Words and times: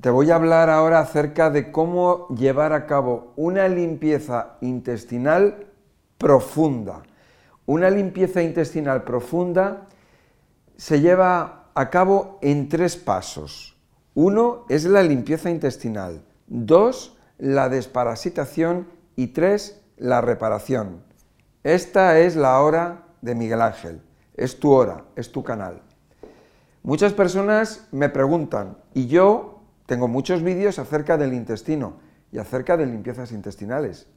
te 0.00 0.10
voy 0.10 0.30
a 0.30 0.34
hablar 0.34 0.68
ahora 0.68 0.98
acerca 0.98 1.50
de 1.50 1.72
cómo 1.72 2.28
llevar 2.28 2.72
a 2.72 2.86
cabo 2.86 3.32
una 3.36 3.66
limpieza 3.68 4.56
intestinal 4.60 5.66
profunda. 6.18 7.02
Una 7.64 7.88
limpieza 7.88 8.42
intestinal 8.42 9.04
profunda 9.04 9.86
se 10.76 11.00
lleva 11.00 11.70
a 11.74 11.90
cabo 11.90 12.38
en 12.42 12.68
tres 12.68 12.96
pasos. 12.96 13.76
Uno 14.14 14.64
es 14.68 14.84
la 14.84 15.02
limpieza 15.02 15.50
intestinal, 15.50 16.22
dos, 16.46 17.16
la 17.38 17.68
desparasitación 17.68 18.86
y 19.14 19.28
tres, 19.28 19.82
la 19.96 20.20
reparación. 20.20 21.02
Esta 21.64 22.18
es 22.18 22.36
la 22.36 22.60
hora 22.60 23.02
de 23.22 23.34
Miguel 23.34 23.62
Ángel, 23.62 24.00
es 24.36 24.58
tu 24.58 24.72
hora, 24.72 25.04
es 25.16 25.32
tu 25.32 25.42
canal. 25.42 25.82
Muchas 26.82 27.12
personas 27.12 27.88
me 27.92 28.08
preguntan, 28.08 28.76
y 28.94 29.06
yo 29.08 29.55
tengo 29.86 30.08
muchos 30.08 30.42
vídeos 30.42 30.78
acerca 30.78 31.16
del 31.16 31.32
intestino 31.32 31.94
y 32.32 32.38
acerca 32.38 32.76
de 32.76 32.86
limpiezas 32.86 33.32
intestinales. 33.32 34.08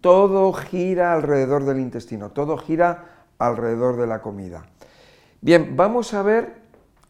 Todo 0.00 0.52
gira 0.52 1.12
alrededor 1.12 1.64
del 1.64 1.80
intestino, 1.80 2.30
todo 2.30 2.56
gira 2.56 3.26
alrededor 3.38 3.96
de 3.96 4.06
la 4.06 4.22
comida. 4.22 4.64
Bien, 5.40 5.76
vamos 5.76 6.14
a 6.14 6.22
ver 6.22 6.54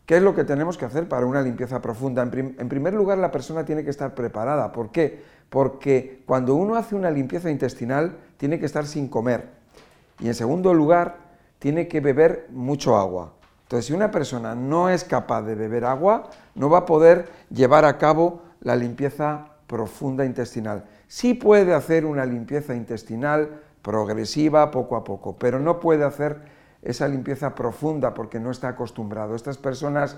qué 0.06 0.16
es 0.16 0.22
lo 0.22 0.34
que 0.34 0.44
tenemos 0.44 0.78
que 0.78 0.86
hacer 0.86 1.08
para 1.08 1.26
una 1.26 1.42
limpieza 1.42 1.82
profunda. 1.82 2.22
En, 2.22 2.68
primer 2.68 2.94
lugar, 2.94 3.18
la 3.18 3.30
persona 3.30 3.64
tiene 3.64 3.84
que 3.84 3.90
estar 3.90 4.14
preparada. 4.14 4.72
¿Por 4.72 4.90
qué? 4.90 5.22
Porque 5.50 6.22
cuando 6.26 6.54
uno 6.54 6.76
hace 6.76 6.94
una 6.94 7.10
limpieza 7.10 7.50
intestinal, 7.50 8.16
tiene 8.38 8.58
que 8.58 8.66
estar 8.66 8.86
sin 8.86 9.08
comer. 9.08 9.50
Y 10.20 10.28
en 10.28 10.34
segundo 10.34 10.72
lugar, 10.72 11.16
tiene 11.58 11.88
que 11.88 12.00
beber 12.00 12.48
mucho 12.50 12.96
agua. 12.96 13.34
Entonces, 13.68 13.84
si 13.84 13.92
una 13.92 14.10
persona 14.10 14.54
no 14.54 14.88
es 14.88 15.04
capaz 15.04 15.42
de 15.42 15.54
beber 15.54 15.84
agua, 15.84 16.30
no 16.54 16.70
va 16.70 16.78
a 16.78 16.86
poder 16.86 17.28
llevar 17.50 17.84
a 17.84 17.98
cabo 17.98 18.40
la 18.60 18.74
limpieza 18.74 19.48
profunda 19.66 20.24
intestinal. 20.24 20.86
Sí 21.06 21.34
puede 21.34 21.74
hacer 21.74 22.06
una 22.06 22.24
limpieza 22.24 22.74
intestinal 22.74 23.60
progresiva, 23.82 24.70
poco 24.70 24.96
a 24.96 25.04
poco, 25.04 25.36
pero 25.36 25.60
no 25.60 25.80
puede 25.80 26.06
hacer 26.06 26.40
esa 26.80 27.06
limpieza 27.08 27.54
profunda 27.54 28.14
porque 28.14 28.40
no 28.40 28.50
está 28.50 28.68
acostumbrado. 28.68 29.34
Estas 29.34 29.58
personas 29.58 30.16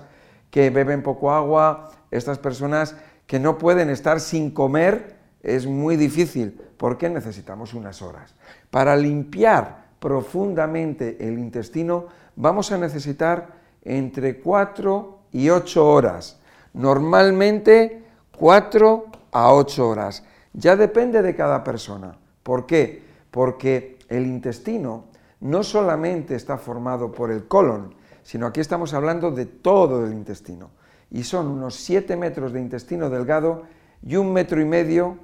que 0.49 0.69
beben 0.69 1.03
poco 1.03 1.33
agua, 1.33 1.91
estas 2.09 2.39
personas 2.39 2.95
que 3.27 3.37
no 3.37 3.57
pueden 3.57 3.89
estar 3.89 4.21
sin 4.21 4.51
comer, 4.51 5.17
es 5.43 5.67
muy 5.67 5.97
difícil 5.97 6.57
porque 6.77 7.09
necesitamos 7.09 7.73
unas 7.73 8.01
horas. 8.01 8.33
Para 8.69 8.95
limpiar 8.95 9.90
profundamente 10.01 11.15
el 11.19 11.37
intestino 11.37 12.07
vamos 12.35 12.71
a 12.71 12.77
necesitar 12.79 13.61
entre 13.83 14.39
4 14.39 15.19
y 15.31 15.49
8 15.49 15.87
horas. 15.87 16.39
Normalmente 16.73 18.03
4 18.35 19.05
a 19.31 19.53
8 19.53 19.87
horas. 19.87 20.23
Ya 20.53 20.75
depende 20.75 21.21
de 21.21 21.35
cada 21.35 21.63
persona. 21.63 22.17
¿Por 22.41 22.65
qué? 22.65 23.03
Porque 23.29 23.99
el 24.09 24.25
intestino 24.25 25.05
no 25.39 25.61
solamente 25.61 26.33
está 26.33 26.57
formado 26.57 27.11
por 27.11 27.29
el 27.29 27.47
colon, 27.47 27.93
sino 28.23 28.47
aquí 28.47 28.59
estamos 28.59 28.95
hablando 28.95 29.29
de 29.29 29.45
todo 29.45 30.03
el 30.03 30.13
intestino. 30.13 30.71
Y 31.11 31.23
son 31.23 31.47
unos 31.47 31.75
7 31.75 32.17
metros 32.17 32.53
de 32.53 32.59
intestino 32.59 33.11
delgado 33.11 33.63
y 34.01 34.15
un 34.15 34.33
metro 34.33 34.59
y 34.59 34.65
medio 34.65 35.19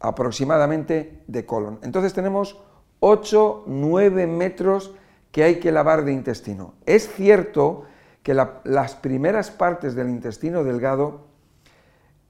aproximadamente 0.00 1.22
de 1.28 1.46
colon. 1.46 1.78
Entonces 1.82 2.12
tenemos 2.12 2.60
8, 3.00 3.64
9 3.66 4.26
metros 4.26 4.94
que 5.32 5.42
hay 5.42 5.60
que 5.60 5.72
lavar 5.72 6.04
de 6.04 6.12
intestino. 6.12 6.74
Es 6.86 7.08
cierto 7.12 7.84
que 8.22 8.34
las 8.34 8.94
primeras 8.96 9.50
partes 9.50 9.94
del 9.94 10.10
intestino 10.10 10.64
delgado 10.64 11.26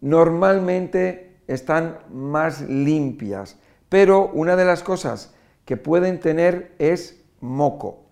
normalmente 0.00 1.36
están 1.48 1.98
más 2.12 2.62
limpias, 2.62 3.58
pero 3.88 4.30
una 4.32 4.56
de 4.56 4.64
las 4.64 4.82
cosas 4.82 5.34
que 5.64 5.76
pueden 5.76 6.20
tener 6.20 6.74
es 6.78 7.20
moco. 7.40 8.04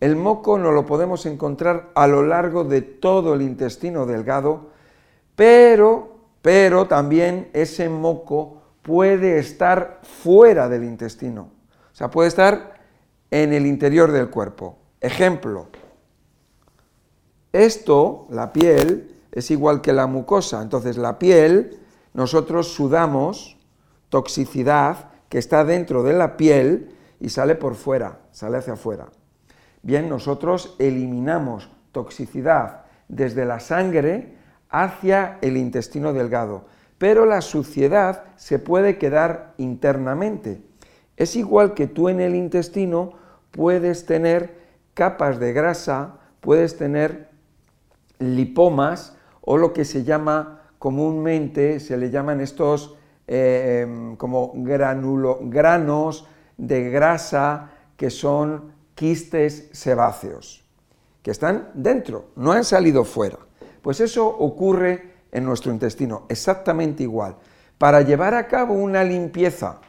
El 0.00 0.16
moco 0.16 0.58
no 0.58 0.72
lo 0.72 0.86
podemos 0.86 1.26
encontrar 1.26 1.90
a 1.94 2.06
lo 2.06 2.22
largo 2.22 2.64
de 2.64 2.82
todo 2.82 3.34
el 3.34 3.42
intestino 3.42 4.06
delgado, 4.06 4.70
pero, 5.34 6.16
pero 6.40 6.86
también 6.86 7.50
ese 7.52 7.88
moco 7.88 8.62
puede 8.82 9.38
estar 9.38 10.00
fuera 10.02 10.68
del 10.68 10.84
intestino. 10.84 11.57
Sea, 11.98 12.12
puede 12.12 12.28
estar 12.28 12.74
en 13.32 13.52
el 13.52 13.66
interior 13.66 14.12
del 14.12 14.30
cuerpo. 14.30 14.78
Ejemplo, 15.00 15.66
esto, 17.52 18.28
la 18.30 18.52
piel, 18.52 19.16
es 19.32 19.50
igual 19.50 19.80
que 19.80 19.92
la 19.92 20.06
mucosa. 20.06 20.62
Entonces, 20.62 20.96
la 20.96 21.18
piel, 21.18 21.80
nosotros 22.14 22.68
sudamos 22.68 23.56
toxicidad 24.10 25.10
que 25.28 25.38
está 25.38 25.64
dentro 25.64 26.04
de 26.04 26.12
la 26.12 26.36
piel 26.36 26.94
y 27.18 27.30
sale 27.30 27.56
por 27.56 27.74
fuera, 27.74 28.20
sale 28.30 28.58
hacia 28.58 28.74
afuera. 28.74 29.08
Bien, 29.82 30.08
nosotros 30.08 30.76
eliminamos 30.78 31.68
toxicidad 31.90 32.84
desde 33.08 33.44
la 33.44 33.58
sangre 33.58 34.36
hacia 34.68 35.38
el 35.40 35.56
intestino 35.56 36.12
delgado, 36.12 36.66
pero 36.96 37.26
la 37.26 37.40
suciedad 37.40 38.22
se 38.36 38.60
puede 38.60 38.98
quedar 38.98 39.54
internamente. 39.56 40.67
Es 41.18 41.34
igual 41.34 41.74
que 41.74 41.88
tú 41.88 42.08
en 42.08 42.20
el 42.20 42.36
intestino 42.36 43.14
puedes 43.50 44.06
tener 44.06 44.56
capas 44.94 45.40
de 45.40 45.52
grasa, 45.52 46.14
puedes 46.40 46.76
tener 46.76 47.28
lipomas 48.20 49.16
o 49.40 49.56
lo 49.56 49.72
que 49.72 49.84
se 49.84 50.04
llama 50.04 50.62
comúnmente, 50.78 51.80
se 51.80 51.96
le 51.96 52.10
llaman 52.10 52.40
estos 52.40 52.94
eh, 53.26 53.80
em, 53.82 54.14
como 54.14 54.52
granulo, 54.54 55.40
granos 55.42 56.28
de 56.56 56.88
grasa 56.88 57.72
que 57.96 58.10
son 58.10 58.72
quistes 58.94 59.70
sebáceos, 59.72 60.64
que 61.20 61.32
están 61.32 61.70
dentro, 61.74 62.26
no 62.36 62.52
han 62.52 62.64
salido 62.64 63.04
fuera. 63.04 63.38
Pues 63.82 63.98
eso 63.98 64.24
ocurre 64.24 65.14
en 65.32 65.44
nuestro 65.44 65.72
intestino, 65.72 66.26
exactamente 66.28 67.02
igual. 67.02 67.34
Para 67.76 68.02
llevar 68.02 68.34
a 68.34 68.46
cabo 68.46 68.74
una 68.74 69.02
limpieza, 69.02 69.80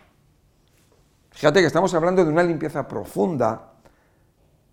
fíjate 1.31 1.61
que 1.61 1.67
estamos 1.67 1.93
hablando 1.93 2.23
de 2.23 2.31
una 2.31 2.43
limpieza 2.43 2.87
profunda, 2.87 3.73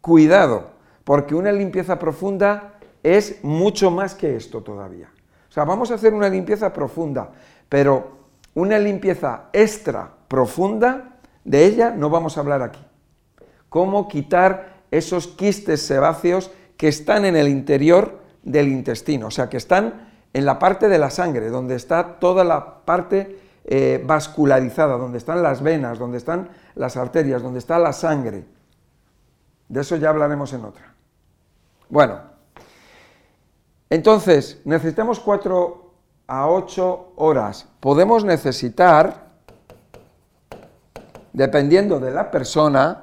cuidado, 0.00 0.71
porque 1.05 1.34
una 1.34 1.53
limpieza 1.53 1.99
profunda 1.99 2.75
es 3.03 3.43
mucho 3.44 3.91
más 3.91 4.15
que 4.15 4.37
esto 4.37 4.62
todavía. 4.62 5.11
O 5.49 5.53
sea, 5.53 5.65
vamos 5.65 5.91
a 5.91 5.94
hacer 5.94 6.12
una 6.12 6.28
limpieza 6.28 6.72
profunda, 6.72 7.31
pero 7.69 8.17
una 8.55 8.78
limpieza 8.78 9.44
extra 9.53 10.11
profunda, 10.28 11.19
de 11.44 11.65
ella 11.65 11.91
no 11.91 12.11
vamos 12.11 12.37
a 12.37 12.41
hablar 12.41 12.62
aquí. 12.62 12.84
Cómo 13.69 14.09
quitar 14.09 14.77
esos 14.91 15.28
quistes 15.28 15.83
sebáceos 15.83 16.50
que 16.77 16.88
están 16.88 17.25
en 17.25 17.37
el 17.37 17.49
interior 17.49 18.21
del 18.43 18.69
intestino, 18.69 19.28
o 19.28 19.31
sea, 19.31 19.49
que 19.49 19.56
están 19.56 20.09
en 20.33 20.44
la 20.44 20.59
parte 20.59 20.88
de 20.88 20.99
la 20.99 21.11
sangre, 21.11 21.49
donde 21.49 21.75
está 21.75 22.19
toda 22.19 22.44
la 22.44 22.84
parte 22.84 23.38
eh, 23.69 24.00
vascularizada, 24.06 24.97
donde 24.97 25.19
están 25.19 25.43
las 25.43 25.60
venas, 25.60 25.99
donde 25.99 26.19
están 26.19 26.50
las 26.77 26.97
arterias, 26.97 27.43
donde 27.43 27.59
está 27.59 27.81
la 27.81 27.93
sangre. 27.93 28.44
De 29.69 29.81
eso 29.81 29.97
ya 29.97 30.10
hablaremos 30.10 30.53
en 30.53 30.65
otra. 30.65 30.94
Bueno, 31.88 32.21
entonces, 33.91 34.60
necesitamos 34.65 35.19
4 35.19 35.91
a 36.28 36.49
8 36.49 37.15
horas. 37.16 37.66
Podemos 37.81 38.25
necesitar, 38.25 39.26
dependiendo 41.32 41.99
de 41.99 42.12
la 42.12 42.31
persona, 42.31 43.00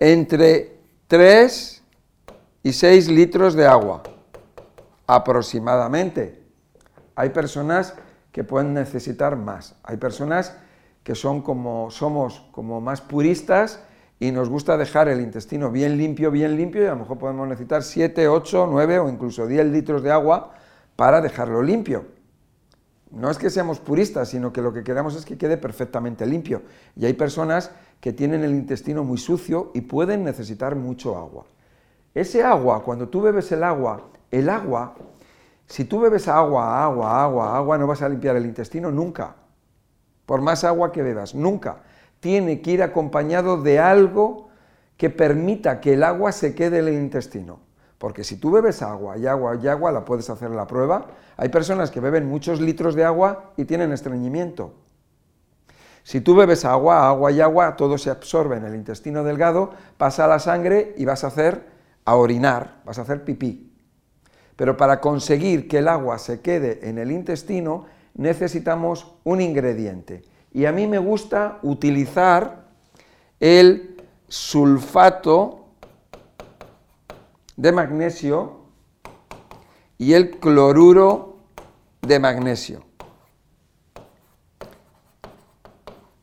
entre 0.00 0.80
3 1.06 1.82
y 2.64 2.72
6 2.72 3.08
litros 3.08 3.54
de 3.54 3.68
agua, 3.68 4.02
aproximadamente. 5.06 6.42
Hay 7.14 7.30
personas 7.30 7.94
que 8.36 8.44
pueden 8.44 8.74
necesitar 8.74 9.34
más. 9.34 9.76
Hay 9.82 9.96
personas 9.96 10.54
que 11.02 11.14
son 11.14 11.40
como 11.40 11.90
somos 11.90 12.44
como 12.52 12.82
más 12.82 13.00
puristas 13.00 13.80
y 14.20 14.30
nos 14.30 14.50
gusta 14.50 14.76
dejar 14.76 15.08
el 15.08 15.22
intestino 15.22 15.70
bien 15.70 15.96
limpio, 15.96 16.30
bien 16.30 16.54
limpio, 16.54 16.82
y 16.82 16.86
a 16.86 16.90
lo 16.90 16.96
mejor 16.96 17.16
podemos 17.16 17.48
necesitar 17.48 17.82
7, 17.82 18.28
8, 18.28 18.68
9 18.70 18.98
o 18.98 19.08
incluso 19.08 19.46
10 19.46 19.68
litros 19.68 20.02
de 20.02 20.12
agua 20.12 20.52
para 20.96 21.22
dejarlo 21.22 21.62
limpio. 21.62 22.04
No 23.10 23.30
es 23.30 23.38
que 23.38 23.48
seamos 23.48 23.80
puristas, 23.80 24.28
sino 24.28 24.52
que 24.52 24.60
lo 24.60 24.74
que 24.74 24.84
queremos 24.84 25.16
es 25.16 25.24
que 25.24 25.38
quede 25.38 25.56
perfectamente 25.56 26.26
limpio. 26.26 26.60
Y 26.94 27.06
hay 27.06 27.14
personas 27.14 27.70
que 28.02 28.12
tienen 28.12 28.44
el 28.44 28.50
intestino 28.50 29.02
muy 29.02 29.16
sucio 29.16 29.70
y 29.72 29.80
pueden 29.80 30.24
necesitar 30.24 30.76
mucho 30.76 31.16
agua. 31.16 31.46
Ese 32.14 32.44
agua, 32.44 32.82
cuando 32.84 33.08
tú 33.08 33.22
bebes 33.22 33.50
el 33.52 33.64
agua, 33.64 34.10
el 34.30 34.50
agua, 34.50 34.94
si 35.66 35.84
tú 35.84 36.00
bebes 36.00 36.28
agua, 36.28 36.84
agua, 36.84 37.22
agua, 37.22 37.56
agua, 37.56 37.78
no 37.78 37.86
vas 37.86 38.02
a 38.02 38.08
limpiar 38.08 38.36
el 38.36 38.46
intestino 38.46 38.90
nunca. 38.90 39.34
Por 40.24 40.40
más 40.40 40.64
agua 40.64 40.92
que 40.92 41.02
bebas, 41.02 41.34
nunca 41.34 41.78
tiene 42.20 42.60
que 42.60 42.72
ir 42.72 42.82
acompañado 42.82 43.62
de 43.62 43.78
algo 43.78 44.48
que 44.96 45.10
permita 45.10 45.80
que 45.80 45.94
el 45.94 46.02
agua 46.02 46.32
se 46.32 46.54
quede 46.54 46.78
en 46.78 46.88
el 46.88 46.94
intestino. 46.94 47.60
Porque 47.98 48.24
si 48.24 48.36
tú 48.36 48.50
bebes 48.50 48.82
agua 48.82 49.16
y 49.16 49.26
agua 49.26 49.56
y 49.56 49.68
agua, 49.68 49.92
la 49.92 50.04
puedes 50.04 50.28
hacer 50.30 50.50
la 50.50 50.66
prueba. 50.66 51.06
Hay 51.36 51.48
personas 51.48 51.90
que 51.90 52.00
beben 52.00 52.28
muchos 52.28 52.60
litros 52.60 52.94
de 52.94 53.04
agua 53.04 53.52
y 53.56 53.64
tienen 53.64 53.92
estreñimiento. 53.92 54.74
Si 56.02 56.20
tú 56.20 56.36
bebes 56.36 56.64
agua, 56.64 57.08
agua 57.08 57.32
y 57.32 57.40
agua, 57.40 57.76
todo 57.76 57.98
se 57.98 58.10
absorbe 58.10 58.56
en 58.56 58.64
el 58.64 58.74
intestino 58.74 59.24
delgado, 59.24 59.70
pasa 59.96 60.24
a 60.24 60.28
la 60.28 60.38
sangre 60.38 60.94
y 60.96 61.04
vas 61.04 61.24
a 61.24 61.28
hacer 61.28 61.66
a 62.04 62.14
orinar, 62.14 62.80
vas 62.84 62.98
a 62.98 63.02
hacer 63.02 63.24
pipí. 63.24 63.75
Pero 64.56 64.76
para 64.76 65.00
conseguir 65.00 65.68
que 65.68 65.78
el 65.78 65.88
agua 65.88 66.18
se 66.18 66.40
quede 66.40 66.88
en 66.88 66.98
el 66.98 67.12
intestino, 67.12 67.84
necesitamos 68.14 69.14
un 69.24 69.40
ingrediente. 69.40 70.24
Y 70.52 70.64
a 70.64 70.72
mí 70.72 70.86
me 70.86 70.98
gusta 70.98 71.58
utilizar 71.62 72.64
el 73.38 74.02
sulfato 74.28 75.66
de 77.56 77.72
magnesio 77.72 78.60
y 79.98 80.14
el 80.14 80.38
cloruro 80.38 81.36
de 82.02 82.18
magnesio. 82.18 82.84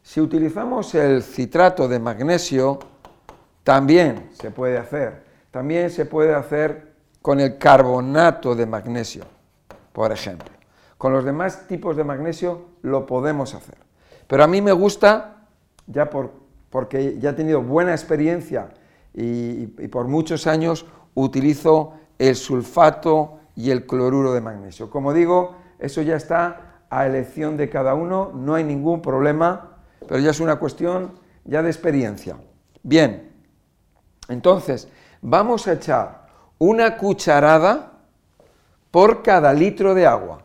Si 0.02 0.22
utilizamos 0.22 0.94
el 0.94 1.24
citrato 1.24 1.88
de 1.88 2.00
magnesio, 2.00 2.80
también 3.64 4.30
se 4.34 4.52
puede 4.52 4.78
hacer. 4.78 5.24
También 5.50 5.90
se 5.90 6.06
puede 6.06 6.36
hacer 6.36 6.93
con 7.24 7.40
el 7.40 7.58
carbonato 7.58 8.54
de 8.54 8.68
magnesio, 8.68 9.24
por 9.92 10.12
ejemplo. 10.12 10.52
Con 11.00 11.12
los 11.12 11.26
demás 11.26 11.68
tipos 11.68 11.98
de 11.98 12.04
magnesio 12.04 12.66
lo 12.84 13.08
podemos 13.08 13.56
hacer. 13.56 13.78
Pero 14.28 14.44
a 14.44 14.48
mí 14.48 14.62
me 14.62 14.74
gusta, 14.74 15.48
ya 15.88 16.12
por, 16.12 16.32
porque 16.70 17.18
ya 17.18 17.32
he 17.32 17.34
tenido 17.34 17.64
buena 17.64 17.94
experiencia 17.94 18.70
y, 19.16 19.66
por 19.88 20.08
muchos 20.08 20.46
años, 20.46 20.86
utilizo 21.16 21.94
el 22.20 22.36
sulfato 22.36 23.40
y 23.56 23.72
el 23.72 23.88
cloruro 23.88 24.34
de 24.34 24.42
magnesio. 24.42 24.92
Como 24.92 25.14
digo, 25.14 25.56
eso 25.80 26.04
ya 26.04 26.16
está 26.16 26.84
a 26.92 27.08
elección 27.08 27.58
de 27.58 27.72
cada 27.72 27.96
uno, 27.96 28.32
no 28.36 28.54
hay 28.54 28.64
ningún 28.64 29.02
problema 29.02 29.74
pero 30.08 30.20
ya 30.20 30.32
es 30.32 30.40
una 30.40 30.58
cuestión 30.58 31.14
ya 31.46 31.62
de 31.62 31.70
experiencia. 31.70 32.38
Bien, 32.82 33.32
entonces 34.28 34.88
vamos 35.22 35.68
a 35.68 35.74
echar 35.74 36.23
una 36.66 36.96
cucharada 36.96 37.92
por 38.90 39.22
cada 39.22 39.52
litro 39.52 39.94
de 39.94 40.08
agua. 40.08 40.44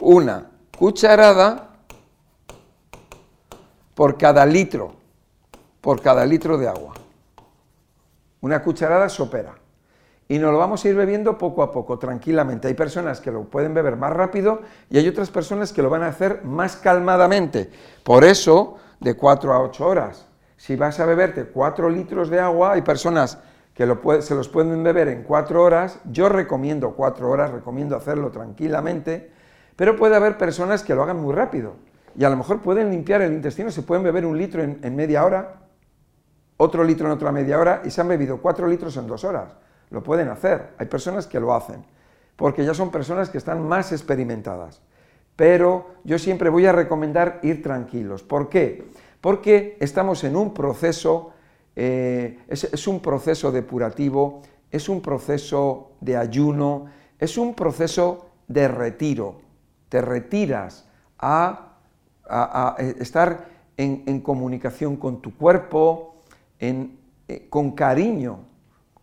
Una 0.00 0.50
cucharada 0.76 1.68
por 3.94 4.18
cada 4.18 4.44
litro, 4.44 4.94
por 5.80 6.02
cada 6.02 6.26
litro 6.26 6.58
de 6.58 6.66
agua. 6.66 6.94
Una 8.40 8.64
cucharada 8.64 9.08
sopera. 9.08 9.54
Y 10.26 10.40
nos 10.40 10.50
lo 10.50 10.58
vamos 10.58 10.84
a 10.84 10.88
ir 10.88 10.96
bebiendo 10.96 11.38
poco 11.38 11.62
a 11.62 11.70
poco, 11.70 12.00
tranquilamente. 12.00 12.66
Hay 12.66 12.74
personas 12.74 13.20
que 13.20 13.30
lo 13.30 13.44
pueden 13.44 13.74
beber 13.74 13.94
más 13.94 14.12
rápido 14.12 14.62
y 14.90 14.98
hay 14.98 15.06
otras 15.06 15.30
personas 15.30 15.72
que 15.72 15.82
lo 15.82 15.90
van 15.90 16.02
a 16.02 16.08
hacer 16.08 16.42
más 16.42 16.74
calmadamente. 16.74 17.70
Por 18.02 18.24
eso 18.24 18.78
de 18.98 19.14
4 19.14 19.52
a 19.52 19.60
8 19.60 19.86
horas. 19.86 20.26
Si 20.56 20.74
vas 20.74 20.98
a 20.98 21.06
beberte 21.06 21.44
4 21.44 21.90
litros 21.90 22.28
de 22.28 22.40
agua, 22.40 22.72
hay 22.72 22.82
personas 22.82 23.38
que 23.74 23.86
se 24.20 24.34
los 24.34 24.48
pueden 24.48 24.82
beber 24.82 25.08
en 25.08 25.24
4 25.24 25.62
horas, 25.62 25.98
yo 26.10 26.28
recomiendo 26.28 26.94
4 26.94 27.28
horas, 27.28 27.50
recomiendo 27.50 27.96
hacerlo 27.96 28.30
tranquilamente, 28.30 29.32
pero 29.76 29.96
puede 29.96 30.16
haber 30.16 30.38
personas 30.38 30.82
que 30.82 30.94
lo 30.94 31.02
hagan 31.02 31.20
muy 31.20 31.34
rápido 31.34 31.74
y 32.16 32.24
a 32.24 32.30
lo 32.30 32.36
mejor 32.36 32.60
pueden 32.60 32.90
limpiar 32.90 33.22
el 33.22 33.32
intestino, 33.32 33.70
se 33.70 33.82
pueden 33.82 34.04
beber 34.04 34.24
un 34.24 34.38
litro 34.38 34.62
en, 34.62 34.78
en 34.82 34.94
media 34.94 35.24
hora, 35.24 35.56
otro 36.56 36.84
litro 36.84 37.06
en 37.06 37.12
otra 37.12 37.32
media 37.32 37.58
hora 37.58 37.82
y 37.84 37.90
se 37.90 38.00
han 38.00 38.08
bebido 38.08 38.40
4 38.40 38.68
litros 38.68 38.96
en 38.96 39.06
2 39.06 39.24
horas. 39.24 39.48
Lo 39.90 40.02
pueden 40.02 40.28
hacer, 40.28 40.74
hay 40.78 40.86
personas 40.86 41.26
que 41.26 41.40
lo 41.40 41.52
hacen, 41.54 41.84
porque 42.36 42.64
ya 42.64 42.74
son 42.74 42.90
personas 42.90 43.28
que 43.28 43.38
están 43.38 43.66
más 43.66 43.90
experimentadas 43.92 44.80
pero 45.36 45.94
yo 46.04 46.18
siempre 46.18 46.48
voy 46.48 46.66
a 46.66 46.72
recomendar 46.72 47.40
ir 47.42 47.62
tranquilos. 47.62 48.22
¿Por 48.22 48.48
qué? 48.48 48.88
Porque 49.20 49.76
estamos 49.80 50.22
en 50.24 50.36
un 50.36 50.54
proceso, 50.54 51.32
eh, 51.76 52.38
es, 52.48 52.86
un 52.86 53.00
proceso 53.00 53.50
depurativo, 53.50 54.42
es 54.70 54.88
un 54.88 55.00
proceso 55.00 55.92
de 56.00 56.16
ayuno, 56.16 56.86
es 57.18 57.38
un 57.38 57.54
proceso 57.54 58.30
de 58.48 58.68
retiro. 58.68 59.40
Te 59.88 60.00
retiras 60.00 60.86
a, 61.18 61.70
estar 63.00 63.48
en, 63.76 64.20
comunicación 64.20 64.96
con 64.96 65.20
tu 65.20 65.36
cuerpo, 65.36 66.16
eh, 66.58 66.88
con 67.50 67.72
cariño 67.72 68.40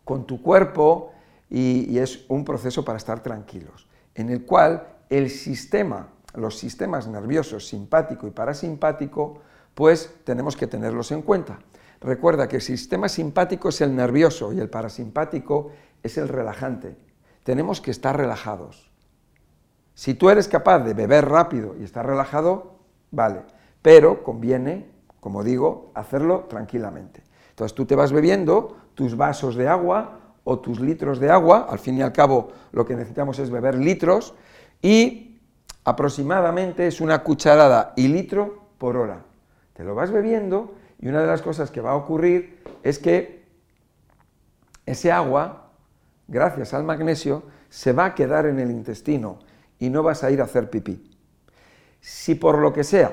con 0.04 0.26
tu 0.26 0.42
cuerpo 0.42 1.12
y 1.50 1.98
es 2.00 2.26
un 2.28 2.44
proceso 2.44 2.84
para 2.84 2.98
estar 2.98 3.22
tranquilos, 3.22 3.88
en 4.16 4.30
el 4.30 4.46
cual 4.46 4.88
el 5.10 5.30
sistema 5.30 6.10
los 6.34 6.58
sistemas 6.58 7.08
nerviosos 7.08 7.68
simpático 7.68 8.28
y 8.28 8.32
parasimpático, 8.32 9.40
pues 9.74 10.14
tenemos 10.24 10.56
que 10.56 10.68
tenerlos 10.68 11.12
en 11.12 11.22
cuenta. 11.22 11.60
Recuerda 12.01 12.48
que 12.48 12.56
el 12.57 12.62
sistema 12.63 13.07
simpático 13.07 13.69
es 13.69 13.80
el 13.81 13.95
nervioso 13.95 14.51
y 14.53 14.59
el 14.59 14.69
parasimpático 14.69 15.71
es 16.01 16.18
el 16.18 16.27
relajante. 16.27 16.98
Tenemos 17.44 17.80
que 17.80 17.92
estar 17.92 18.18
relajados. 18.18 18.92
Si 19.94 20.15
tú 20.15 20.31
eres 20.31 20.48
capaz 20.48 20.80
de 20.80 20.95
beber 20.95 21.30
rápido 21.30 21.75
y 21.80 21.83
estar 21.83 22.06
relajado, 22.06 22.80
vale, 23.12 23.42
pero 23.83 24.24
conviene, 24.24 24.89
como 25.19 25.44
digo, 25.44 25.92
hacerlo 25.94 26.45
tranquilamente. 26.50 27.21
Entonces 27.51 27.75
tú 27.75 27.86
te 27.86 27.95
vas 27.95 28.12
bebiendo 28.12 28.77
tus 28.95 29.15
vasos 29.15 29.56
de 29.56 29.68
agua 29.68 30.19
o 30.44 30.57
tus 30.57 30.80
litros 30.80 31.19
de 31.19 31.30
agua, 31.30 31.68
al 31.69 31.77
fin 31.77 31.98
y 31.98 32.01
al 32.01 32.13
cabo 32.13 32.51
lo 32.71 32.83
que 32.83 32.95
necesitamos 32.95 33.38
es 33.38 33.51
beber 33.51 33.75
litros, 33.75 34.33
y 34.81 35.39
aproximadamente 35.83 36.88
es 36.88 37.00
una 37.00 37.21
cucharada 37.21 37.94
y 37.95 38.07
litro 38.07 38.69
por 38.80 38.98
hora. 38.98 39.24
Te 39.74 39.83
lo 39.83 39.94
vas 39.94 40.12
bebiendo 40.12 40.74
y 41.01 41.07
una 41.07 41.21
de 41.21 41.27
las 41.27 41.42
cosas 41.42 41.71
que 41.71 41.81
va 41.81 41.92
a 41.92 41.95
ocurrir 41.95 42.63
es 42.83 43.00
que 43.00 43.44
ese 44.86 45.12
agua, 45.12 45.71
gracias 46.27 46.74
al 46.74 46.83
magnesio, 46.83 47.44
se 47.69 47.92
va 47.92 48.06
a 48.06 48.15
quedar 48.15 48.45
en 48.45 48.59
el 48.59 48.71
intestino 48.71 49.39
y 49.80 49.89
no 49.89 50.03
vas 50.03 50.24
a 50.24 50.31
ir 50.31 50.42
a 50.42 50.45
hacer 50.45 50.69
pipí. 50.69 51.12
Si 52.00 52.36
por 52.36 52.57
lo 52.59 52.71
que 52.74 52.83
sea 52.83 53.12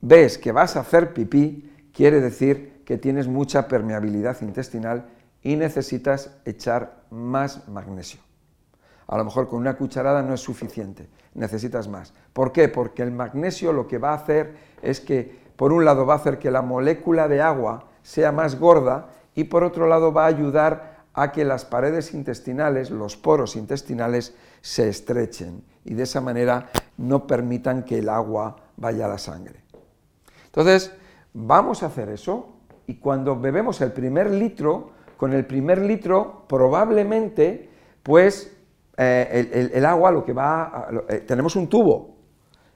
ves 0.00 0.38
que 0.38 0.52
vas 0.52 0.76
a 0.76 0.80
hacer 0.80 1.12
pipí, 1.12 1.72
quiere 1.92 2.20
decir 2.20 2.82
que 2.84 2.98
tienes 2.98 3.26
mucha 3.26 3.66
permeabilidad 3.66 4.40
intestinal 4.42 5.06
y 5.42 5.56
necesitas 5.56 6.36
echar 6.44 7.04
más 7.10 7.68
magnesio. 7.68 8.20
A 9.08 9.16
lo 9.16 9.24
mejor 9.24 9.48
con 9.48 9.60
una 9.60 9.76
cucharada 9.76 10.22
no 10.22 10.34
es 10.34 10.40
suficiente, 10.40 11.08
necesitas 11.34 11.88
más. 11.88 12.12
¿Por 12.32 12.52
qué? 12.52 12.68
Porque 12.68 13.02
el 13.02 13.12
magnesio 13.12 13.72
lo 13.72 13.86
que 13.86 13.98
va 13.98 14.10
a 14.10 14.16
hacer 14.16 14.56
es 14.82 15.00
que, 15.00 15.45
por 15.56 15.72
un 15.72 15.84
lado, 15.84 16.06
va 16.06 16.14
a 16.14 16.16
hacer 16.18 16.38
que 16.38 16.50
la 16.50 16.62
molécula 16.62 17.28
de 17.28 17.40
agua 17.40 17.84
sea 18.02 18.30
más 18.32 18.58
gorda 18.58 19.08
y 19.34 19.44
por 19.44 19.64
otro 19.64 19.86
lado 19.86 20.12
va 20.12 20.24
a 20.24 20.28
ayudar 20.28 20.96
a 21.14 21.32
que 21.32 21.44
las 21.44 21.64
paredes 21.64 22.12
intestinales, 22.12 22.90
los 22.90 23.16
poros 23.16 23.56
intestinales, 23.56 24.34
se 24.60 24.88
estrechen 24.88 25.64
y 25.84 25.94
de 25.94 26.02
esa 26.02 26.20
manera 26.20 26.68
no 26.98 27.26
permitan 27.26 27.84
que 27.84 27.98
el 27.98 28.08
agua 28.08 28.56
vaya 28.76 29.06
a 29.06 29.08
la 29.08 29.18
sangre. 29.18 29.60
Entonces, 30.46 30.92
vamos 31.32 31.82
a 31.82 31.86
hacer 31.86 32.10
eso 32.10 32.48
y 32.86 32.96
cuando 32.96 33.38
bebemos 33.38 33.80
el 33.80 33.92
primer 33.92 34.30
litro, 34.30 34.90
con 35.16 35.32
el 35.32 35.46
primer 35.46 35.80
litro 35.80 36.44
probablemente 36.48 37.70
pues 38.02 38.54
eh, 38.96 39.70
el, 39.72 39.84
agua 39.84 40.10
lo 40.10 40.24
que 40.24 40.32
va, 40.32 40.88
eh, 41.08 41.24
tenemos 41.26 41.56
un 41.56 41.68
tubo, 41.68 42.16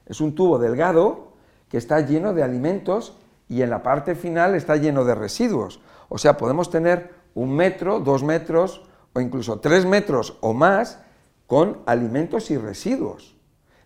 es 0.05 0.19
un 0.19 0.35
tubo 0.35 0.59
delgado 0.59 1.30
que 1.71 1.77
está 1.77 2.01
lleno 2.01 2.33
de 2.33 2.43
alimentos 2.43 3.17
y 3.47 3.61
en 3.61 3.69
la 3.69 3.81
parte 3.81 4.13
final 4.13 4.55
está 4.55 4.75
lleno 4.75 5.05
de 5.05 5.15
residuos. 5.15 5.79
O 6.09 6.17
sea, 6.17 6.35
podemos 6.35 6.69
tener 6.69 7.13
un 7.33 7.55
metro, 7.55 8.01
dos 8.01 8.23
metros 8.23 8.83
o 9.13 9.21
incluso 9.21 9.59
tres 9.59 9.85
metros 9.85 10.37
o 10.41 10.53
más 10.53 10.99
con 11.47 11.79
alimentos 11.85 12.51
y 12.51 12.57
residuos. 12.57 13.37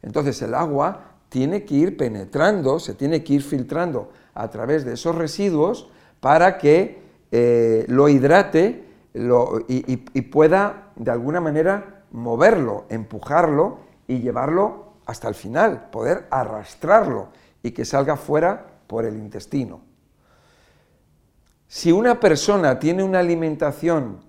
Entonces 0.02 0.42
el 0.42 0.56
agua 0.56 1.12
tiene 1.30 1.64
que 1.64 1.76
ir 1.76 1.96
penetrando, 1.96 2.80
se 2.80 2.96
tiene 2.96 3.24
que 3.24 3.34
ir 3.34 3.44
filtrando 3.44 4.10
a 4.34 4.50
través 4.50 4.84
de 4.84 4.94
esos 4.94 5.16
residuos 5.16 5.88
para 6.20 6.58
que 6.58 7.02
eh, 7.32 7.86
lo 7.88 8.10
hidrate 8.10 8.84
y 9.14 10.22
pueda 10.24 10.92
de 10.96 11.12
alguna 11.12 11.40
manera 11.40 12.04
moverlo, 12.12 12.86
empujarlo 12.90 13.78
y 14.08 14.20
llevarlo 14.20 14.94
hasta 15.06 15.28
el 15.28 15.36
final, 15.36 15.90
poder 15.92 16.26
arrastrarlo 16.32 17.30
y 17.66 17.72
que 17.72 17.84
salga 17.84 18.16
fuera 18.16 18.64
por 18.86 19.06
el 19.06 19.16
intestino. 19.18 19.82
Si 21.68 21.92
una 21.92 22.20
persona 22.20 22.78
tiene 22.78 23.02
una 23.04 23.18
alimentación 23.18 24.20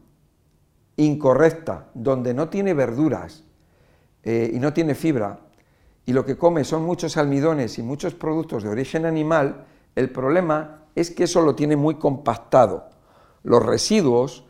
incorrecta, 0.96 1.88
donde 1.92 2.32
no 2.32 2.48
tiene 2.48 2.72
verduras 2.72 3.44
eh, 4.22 4.50
y 4.54 4.58
no 4.58 4.72
tiene 4.72 4.94
fibra, 4.94 5.38
y 6.06 6.14
lo 6.14 6.24
que 6.24 6.38
come 6.38 6.64
son 6.64 6.84
muchos 6.84 7.18
almidones 7.18 7.78
y 7.78 7.82
muchos 7.82 8.14
productos 8.14 8.62
de 8.62 8.70
origen 8.70 9.04
animal, 9.04 9.66
el 9.94 10.08
problema 10.08 10.84
es 10.94 11.10
que 11.10 11.24
eso 11.24 11.42
lo 11.42 11.54
tiene 11.54 11.76
muy 11.76 11.96
compactado. 11.96 12.88
Los 13.42 13.62
residuos 13.66 14.46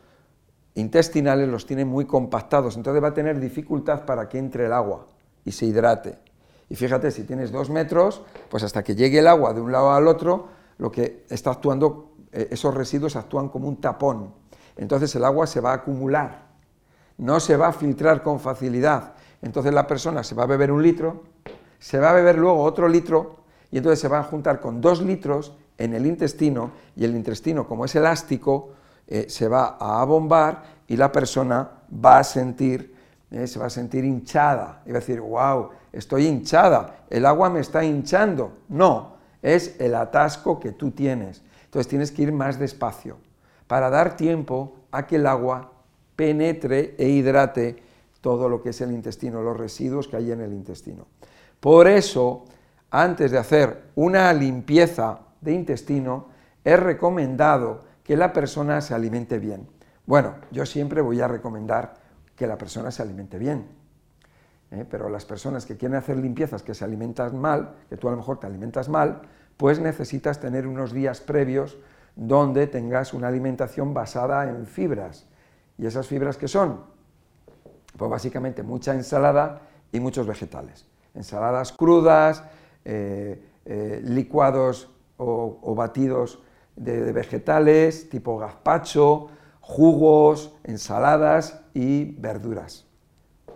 intestinales 0.74 1.48
los 1.48 1.66
tiene 1.66 1.84
muy 1.84 2.04
compactados, 2.04 2.76
entonces 2.76 3.02
va 3.02 3.08
a 3.08 3.14
tener 3.14 3.40
dificultad 3.40 4.06
para 4.06 4.28
que 4.28 4.38
entre 4.38 4.66
el 4.66 4.72
agua 4.72 5.08
y 5.44 5.50
se 5.50 5.66
hidrate. 5.66 6.20
Y 6.68 6.76
fíjate, 6.76 7.10
si 7.10 7.24
tienes 7.24 7.52
dos 7.52 7.70
metros, 7.70 8.22
pues 8.48 8.62
hasta 8.62 8.82
que 8.82 8.94
llegue 8.94 9.20
el 9.20 9.28
agua 9.28 9.52
de 9.52 9.60
un 9.60 9.70
lado 9.70 9.92
al 9.92 10.08
otro, 10.08 10.48
lo 10.78 10.90
que 10.90 11.24
está 11.28 11.52
actuando, 11.52 12.12
eh, 12.32 12.48
esos 12.50 12.74
residuos 12.74 13.16
actúan 13.16 13.48
como 13.48 13.68
un 13.68 13.80
tapón. 13.80 14.34
Entonces 14.76 15.14
el 15.14 15.24
agua 15.24 15.46
se 15.46 15.60
va 15.60 15.70
a 15.70 15.76
acumular, 15.76 16.46
no 17.18 17.40
se 17.40 17.56
va 17.56 17.68
a 17.68 17.72
filtrar 17.72 18.22
con 18.22 18.40
facilidad. 18.40 19.14
Entonces 19.42 19.72
la 19.72 19.86
persona 19.86 20.22
se 20.22 20.34
va 20.34 20.42
a 20.42 20.46
beber 20.46 20.72
un 20.72 20.82
litro, 20.82 21.22
se 21.78 21.98
va 21.98 22.10
a 22.10 22.14
beber 22.14 22.36
luego 22.38 22.62
otro 22.62 22.88
litro, 22.88 23.36
y 23.70 23.78
entonces 23.78 24.00
se 24.00 24.08
va 24.08 24.18
a 24.18 24.22
juntar 24.22 24.60
con 24.60 24.80
dos 24.80 25.02
litros 25.02 25.56
en 25.78 25.94
el 25.94 26.06
intestino, 26.06 26.72
y 26.94 27.04
el 27.04 27.14
intestino, 27.14 27.66
como 27.66 27.84
es 27.84 27.94
elástico, 27.94 28.70
eh, 29.06 29.26
se 29.28 29.46
va 29.46 29.76
a 29.78 30.00
abombar 30.00 30.64
y 30.88 30.96
la 30.96 31.12
persona 31.12 31.70
va 32.04 32.18
a 32.18 32.24
sentir, 32.24 32.95
eh, 33.30 33.46
se 33.46 33.58
va 33.58 33.66
a 33.66 33.70
sentir 33.70 34.04
hinchada, 34.04 34.82
y 34.86 34.90
va 34.90 34.98
a 34.98 35.00
decir, 35.00 35.20
wow, 35.20 35.70
estoy 35.92 36.26
hinchada, 36.26 37.00
el 37.10 37.26
agua 37.26 37.50
me 37.50 37.60
está 37.60 37.84
hinchando. 37.84 38.58
No, 38.68 39.16
es 39.42 39.76
el 39.80 39.94
atasco 39.94 40.60
que 40.60 40.72
tú 40.72 40.90
tienes. 40.92 41.42
Entonces 41.64 41.88
tienes 41.88 42.12
que 42.12 42.22
ir 42.22 42.32
más 42.32 42.58
despacio 42.58 43.16
para 43.66 43.90
dar 43.90 44.16
tiempo 44.16 44.76
a 44.90 45.06
que 45.06 45.16
el 45.16 45.26
agua 45.26 45.72
penetre 46.14 46.94
e 46.98 47.08
hidrate 47.08 47.82
todo 48.20 48.48
lo 48.48 48.62
que 48.62 48.70
es 48.70 48.80
el 48.80 48.92
intestino, 48.92 49.42
los 49.42 49.56
residuos 49.56 50.08
que 50.08 50.16
hay 50.16 50.32
en 50.32 50.40
el 50.40 50.52
intestino. 50.52 51.06
Por 51.60 51.86
eso, 51.88 52.44
antes 52.90 53.30
de 53.30 53.38
hacer 53.38 53.90
una 53.94 54.32
limpieza 54.32 55.20
de 55.40 55.52
intestino, 55.52 56.26
es 56.64 56.78
recomendado 56.80 57.82
que 58.02 58.16
la 58.16 58.32
persona 58.32 58.80
se 58.80 58.94
alimente 58.94 59.38
bien. 59.38 59.68
Bueno, 60.06 60.34
yo 60.50 60.64
siempre 60.64 61.00
voy 61.00 61.20
a 61.20 61.28
recomendar 61.28 61.94
que 62.36 62.46
la 62.46 62.58
persona 62.58 62.90
se 62.90 63.02
alimente 63.02 63.38
bien, 63.38 63.66
¿eh? 64.70 64.84
pero 64.88 65.08
las 65.08 65.24
personas 65.24 65.66
que 65.66 65.76
quieren 65.76 65.96
hacer 65.96 66.16
limpiezas 66.16 66.62
que 66.62 66.74
se 66.74 66.84
alimentan 66.84 67.38
mal, 67.40 67.74
que 67.88 67.96
tú 67.96 68.08
a 68.08 68.10
lo 68.10 68.18
mejor 68.18 68.38
te 68.38 68.46
alimentas 68.46 68.88
mal, 68.88 69.22
pues 69.56 69.80
necesitas 69.80 70.38
tener 70.38 70.66
unos 70.66 70.92
días 70.92 71.20
previos 71.20 71.78
donde 72.14 72.66
tengas 72.66 73.14
una 73.14 73.28
alimentación 73.28 73.94
basada 73.94 74.48
en 74.48 74.66
fibras. 74.66 75.26
¿Y 75.78 75.86
esas 75.86 76.06
fibras 76.06 76.36
qué 76.36 76.48
son? 76.48 76.80
Pues 77.96 78.10
básicamente 78.10 78.62
mucha 78.62 78.94
ensalada 78.94 79.62
y 79.92 80.00
muchos 80.00 80.26
vegetales. 80.26 80.86
Ensaladas 81.14 81.72
crudas, 81.72 82.42
eh, 82.84 83.42
eh, 83.64 84.00
licuados 84.04 84.90
o, 85.18 85.74
batidos 85.74 86.42
de, 86.76 87.12
vegetales, 87.12 88.08
tipo 88.10 88.38
gazpacho, 88.38 89.28
jugos, 89.66 90.52
ensaladas 90.62 91.60
y 91.74 92.12
verduras. 92.20 92.86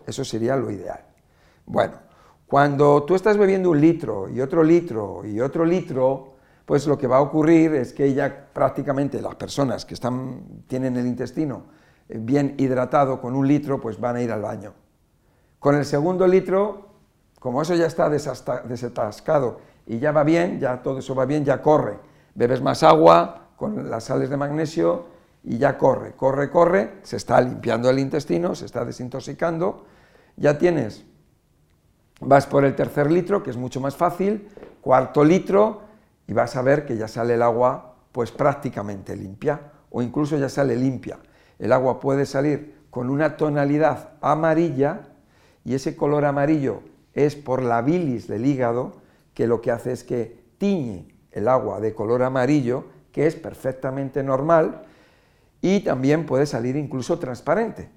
Eso 0.07 0.25
sería 0.25 0.57
lo 0.57 0.71
ideal. 0.73 1.05
Bueno, 1.65 1.95
cuando 2.49 3.05
tú 3.05 3.15
estás 3.15 3.39
bebiendo 3.39 3.71
un 3.71 3.81
litro 3.81 4.29
y 4.29 4.41
otro 4.41 4.65
litro 4.65 5.25
y 5.25 5.41
otro 5.41 5.65
litro, 5.65 6.35
pues 6.67 6.89
lo 6.89 6.99
que 6.99 7.07
va 7.07 7.19
a 7.19 7.21
ocurrir 7.21 7.77
es 7.77 7.93
que 7.93 8.13
ya 8.13 8.49
prácticamente 8.53 9.23
las 9.23 9.37
personas 9.37 9.85
que 9.85 9.95
están, 9.95 10.65
tienen 10.67 10.97
el 10.97 11.07
intestino 11.07 11.67
eh, 12.09 12.19
bien 12.21 12.57
hidratado 12.59 13.21
con 13.21 13.37
un 13.37 13.47
litro, 13.47 13.81
pues 13.81 14.01
van 14.01 14.17
a 14.17 14.21
ir 14.21 14.33
al 14.33 14.43
baño. 14.43 14.73
Con 15.61 15.77
el 15.77 15.85
segundo 15.85 16.27
litro, 16.27 16.89
como 17.39 17.63
eso 17.63 17.77
ya 17.77 17.87
está 17.87 18.11
desatascado 18.11 19.61
y 19.87 20.01
ya 20.01 20.11
va 20.11 20.25
bien, 20.25 20.59
ya 20.59 20.83
todo 20.83 20.99
eso 20.99 21.15
va 21.15 21.25
bien, 21.25 21.45
ya 21.45 21.63
corre. 21.63 22.01
Bebes 22.35 22.61
más 22.61 22.83
agua 22.83 23.51
con 23.55 23.89
las 23.89 24.05
sales 24.05 24.29
de 24.29 24.37
magnesio 24.37 25.20
y 25.43 25.59
ya 25.59 25.79
corre, 25.79 26.13
corre, 26.13 26.51
corre, 26.51 26.99
se 27.03 27.17
está 27.17 27.41
limpiando 27.41 27.89
el 27.89 27.99
intestino, 27.99 28.55
se 28.55 28.67
está 28.67 28.85
desintoxicando, 28.85 29.85
ya 30.37 30.59
tienes, 30.59 31.05
vas 32.21 32.47
por 32.47 32.65
el 32.65 32.75
tercer 32.75 33.11
litro, 33.11 33.43
que 33.43 33.51
es 33.51 33.57
mucho 33.57 33.81
más 33.81 33.97
fácil, 33.97 34.49
cuarto 34.81 35.25
litro, 35.25 35.83
y 36.27 36.33
vas 36.33 36.57
a 36.57 36.63
ver 36.63 36.87
que 36.87 36.97
ya 36.97 37.09
sale 37.09 37.35
el 37.35 37.43
agua 37.43 37.97
pues 38.13 38.31
prácticamente 38.31 39.17
limpia, 39.17 39.73
o 39.91 40.03
incluso 40.03 40.37
ya 40.37 40.49
sale 40.49 40.77
limpia. 40.77 41.19
El 41.59 41.73
agua 41.73 42.01
puede 42.01 42.27
salir 42.27 42.81
con 42.91 43.11
una 43.11 43.37
tonalidad 43.37 44.11
amarilla, 44.21 45.09
y 45.65 45.75
ese 45.75 45.97
color 45.97 46.25
amarillo 46.25 46.83
es 47.15 47.37
por 47.37 47.63
la 47.63 47.83
bilis 47.83 48.29
del 48.29 48.47
hígado, 48.47 48.93
que 49.35 49.47
lo 49.47 49.61
que 49.61 49.71
hace 49.71 49.93
es 49.93 50.05
que 50.05 50.41
tiñe 50.59 51.09
el 51.33 51.49
agua 51.49 51.81
de 51.81 51.95
color 51.95 52.23
amarillo, 52.23 52.85
que 53.13 53.27
es 53.27 53.35
perfectamente 53.35 54.23
normal, 54.23 54.83
y 55.61 55.81
también 55.81 56.27
puede 56.27 56.47
salir 56.47 56.77
incluso 56.77 57.19
transparente. 57.19 57.91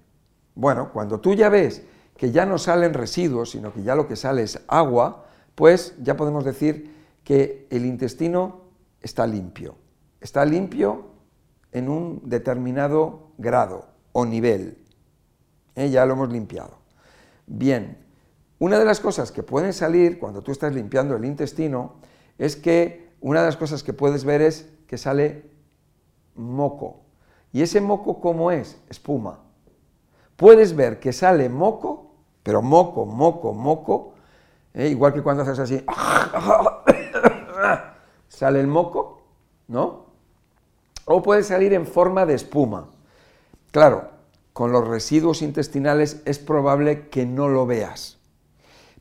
Bueno, 0.55 0.91
cuando 0.91 1.20
tú 1.20 1.34
ya 1.34 1.50
ves 1.50 1.84
que 2.17 2.32
ya 2.32 2.46
no 2.46 2.58
salen 2.58 2.93
residuos, 2.93 3.51
sino 3.51 3.74
que 3.74 3.84
ya 3.84 3.96
lo 3.96 4.08
que 4.08 4.15
sale 4.15 4.43
es 4.43 4.62
agua, 4.67 5.25
pues 5.55 5.96
ya 6.01 6.15
podemos 6.15 6.46
decir 6.46 6.93
que 7.24 7.67
el 7.70 7.86
intestino 7.86 8.62
está 9.01 9.25
limpio. 9.25 9.75
Está 10.20 10.46
limpio 10.46 11.08
en 11.72 11.89
un 11.89 12.22
determinado 12.25 13.32
grado 13.38 13.88
o 14.12 14.25
nivel. 14.25 14.77
¿Eh? 15.75 15.89
Ya 15.89 16.05
lo 16.05 16.13
hemos 16.13 16.32
limpiado. 16.32 16.77
Bien, 17.48 17.98
una 18.60 18.79
de 18.79 18.86
las 18.86 19.00
cosas 19.00 19.32
que 19.32 19.43
pueden 19.43 19.74
salir 19.74 20.20
cuando 20.20 20.41
tú 20.41 20.51
estás 20.51 20.74
limpiando 20.74 21.15
el 21.15 21.25
intestino 21.25 21.96
es 22.38 22.55
que 22.55 23.10
una 23.20 23.41
de 23.41 23.48
las 23.48 23.58
cosas 23.58 23.84
que 23.84 23.93
puedes 23.93 24.24
ver 24.24 24.41
es 24.41 24.70
que 24.88 24.98
sale 24.98 25.50
moco. 26.36 27.02
¿Y 27.53 27.62
ese 27.62 27.79
moco 27.79 28.19
cómo 28.19 28.51
es? 28.51 28.81
Espuma. 28.89 29.39
Puedes 30.36 30.75
ver 30.75 31.00
que 31.00 31.13
sale 31.13 31.48
moco, 31.48 32.12
pero 32.41 32.63
moco, 32.63 33.05
moco, 33.05 33.53
moco, 33.53 34.15
¿eh? 34.74 34.89
igual 34.89 35.13
que 35.13 35.22
cuando 35.22 35.43
haces 35.43 35.60
así, 35.60 35.86
sale 38.27 38.60
el 38.60 38.67
moco, 38.67 39.22
¿no? 39.67 40.07
O 41.05 41.22
puede 41.22 41.43
salir 41.43 41.74
en 41.74 41.86
forma 41.86 42.25
de 42.25 42.33
espuma. 42.33 42.89
Claro, 43.72 44.10
con 44.51 44.72
los 44.72 44.88
residuos 44.88 45.43
intestinales 45.43 46.24
es 46.25 46.39
probable 46.39 47.10
que 47.10 47.25
no 47.25 47.50
lo 47.50 47.67
veas. 47.67 48.17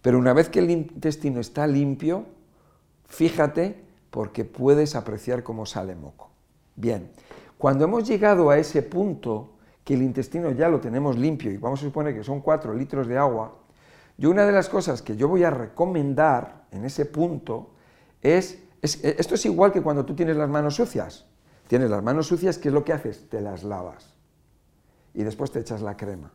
Pero 0.02 0.18
una 0.18 0.34
vez 0.34 0.50
que 0.50 0.58
el 0.58 0.70
intestino 0.70 1.40
está 1.40 1.66
limpio, 1.66 2.26
fíjate 3.06 3.82
porque 4.10 4.44
puedes 4.44 4.94
apreciar 4.94 5.42
cómo 5.42 5.64
sale 5.64 5.94
moco. 5.94 6.30
Bien, 6.76 7.10
cuando 7.62 7.84
hemos 7.84 8.08
llegado 8.08 8.50
a 8.50 8.58
ese 8.58 8.82
punto, 8.82 9.50
que 9.84 9.94
el 9.94 10.02
intestino 10.02 10.50
ya 10.50 10.68
lo 10.68 10.80
tenemos 10.80 11.16
limpio 11.16 11.48
y 11.48 11.58
vamos 11.58 11.78
a 11.78 11.84
suponer 11.84 12.12
que 12.12 12.24
son 12.24 12.40
4 12.40 12.74
litros 12.74 13.06
de 13.06 13.16
agua, 13.16 13.56
yo 14.18 14.30
una 14.30 14.44
de 14.44 14.50
las 14.50 14.68
cosas 14.68 15.00
que 15.00 15.14
yo 15.16 15.28
voy 15.28 15.44
a 15.44 15.50
recomendar 15.50 16.64
en 16.72 16.84
ese 16.84 17.06
punto 17.06 17.70
es, 18.20 18.64
esto 18.82 19.36
es 19.36 19.46
igual 19.46 19.70
que 19.70 19.80
cuando 19.80 20.04
tú 20.04 20.16
tienes 20.16 20.36
las 20.36 20.48
manos 20.48 20.74
sucias. 20.74 21.24
Tienes 21.68 21.88
las 21.88 22.02
manos 22.02 22.26
sucias, 22.26 22.58
¿qué 22.58 22.66
es 22.66 22.74
lo 22.74 22.84
que 22.84 22.94
haces? 22.94 23.28
Te 23.28 23.40
las 23.40 23.62
lavas 23.62 24.12
y 25.14 25.22
después 25.22 25.52
te 25.52 25.60
echas 25.60 25.82
la 25.82 25.96
crema. 25.96 26.32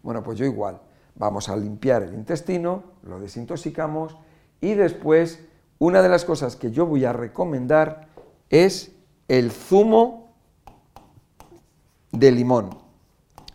Bueno, 0.00 0.22
pues 0.22 0.38
yo 0.38 0.44
igual. 0.44 0.80
Vamos 1.16 1.48
a 1.48 1.56
limpiar 1.56 2.04
el 2.04 2.14
intestino, 2.14 2.84
lo 3.02 3.18
desintoxicamos 3.18 4.16
y 4.60 4.74
después 4.74 5.40
una 5.80 6.02
de 6.02 6.08
las 6.08 6.24
cosas 6.24 6.54
que 6.54 6.70
yo 6.70 6.86
voy 6.86 7.04
a 7.04 7.12
recomendar 7.12 8.06
es 8.48 8.92
el 9.26 9.50
zumo 9.50 10.21
de 12.12 12.30
limón. 12.30 12.70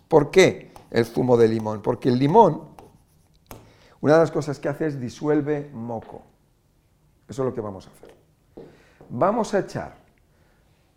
¿Por 0.07 0.31
qué 0.31 0.73
el 0.91 1.05
zumo 1.05 1.37
de 1.37 1.47
limón? 1.47 1.81
Porque 1.81 2.09
el 2.09 2.19
limón, 2.19 2.63
una 4.01 4.13
de 4.13 4.19
las 4.19 4.31
cosas 4.31 4.59
que 4.59 4.69
hace 4.69 4.87
es 4.87 4.99
disuelve 4.99 5.69
moco. 5.73 6.23
Eso 7.29 7.43
es 7.43 7.49
lo 7.49 7.53
que 7.53 7.61
vamos 7.61 7.87
a 7.87 7.91
hacer. 7.91 8.15
Vamos 9.09 9.53
a 9.53 9.59
echar 9.59 9.95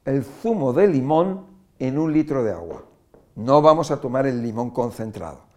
el 0.04 0.24
zumo 0.24 0.72
de 0.72 0.88
limón 0.88 1.46
en 1.78 1.98
un 1.98 2.12
litro 2.12 2.42
de 2.42 2.52
agua. 2.52 2.84
No 3.36 3.62
vamos 3.62 3.90
a 3.90 4.00
tomar 4.00 4.26
el 4.26 4.42
limón 4.42 4.70
concentrado 4.70 5.50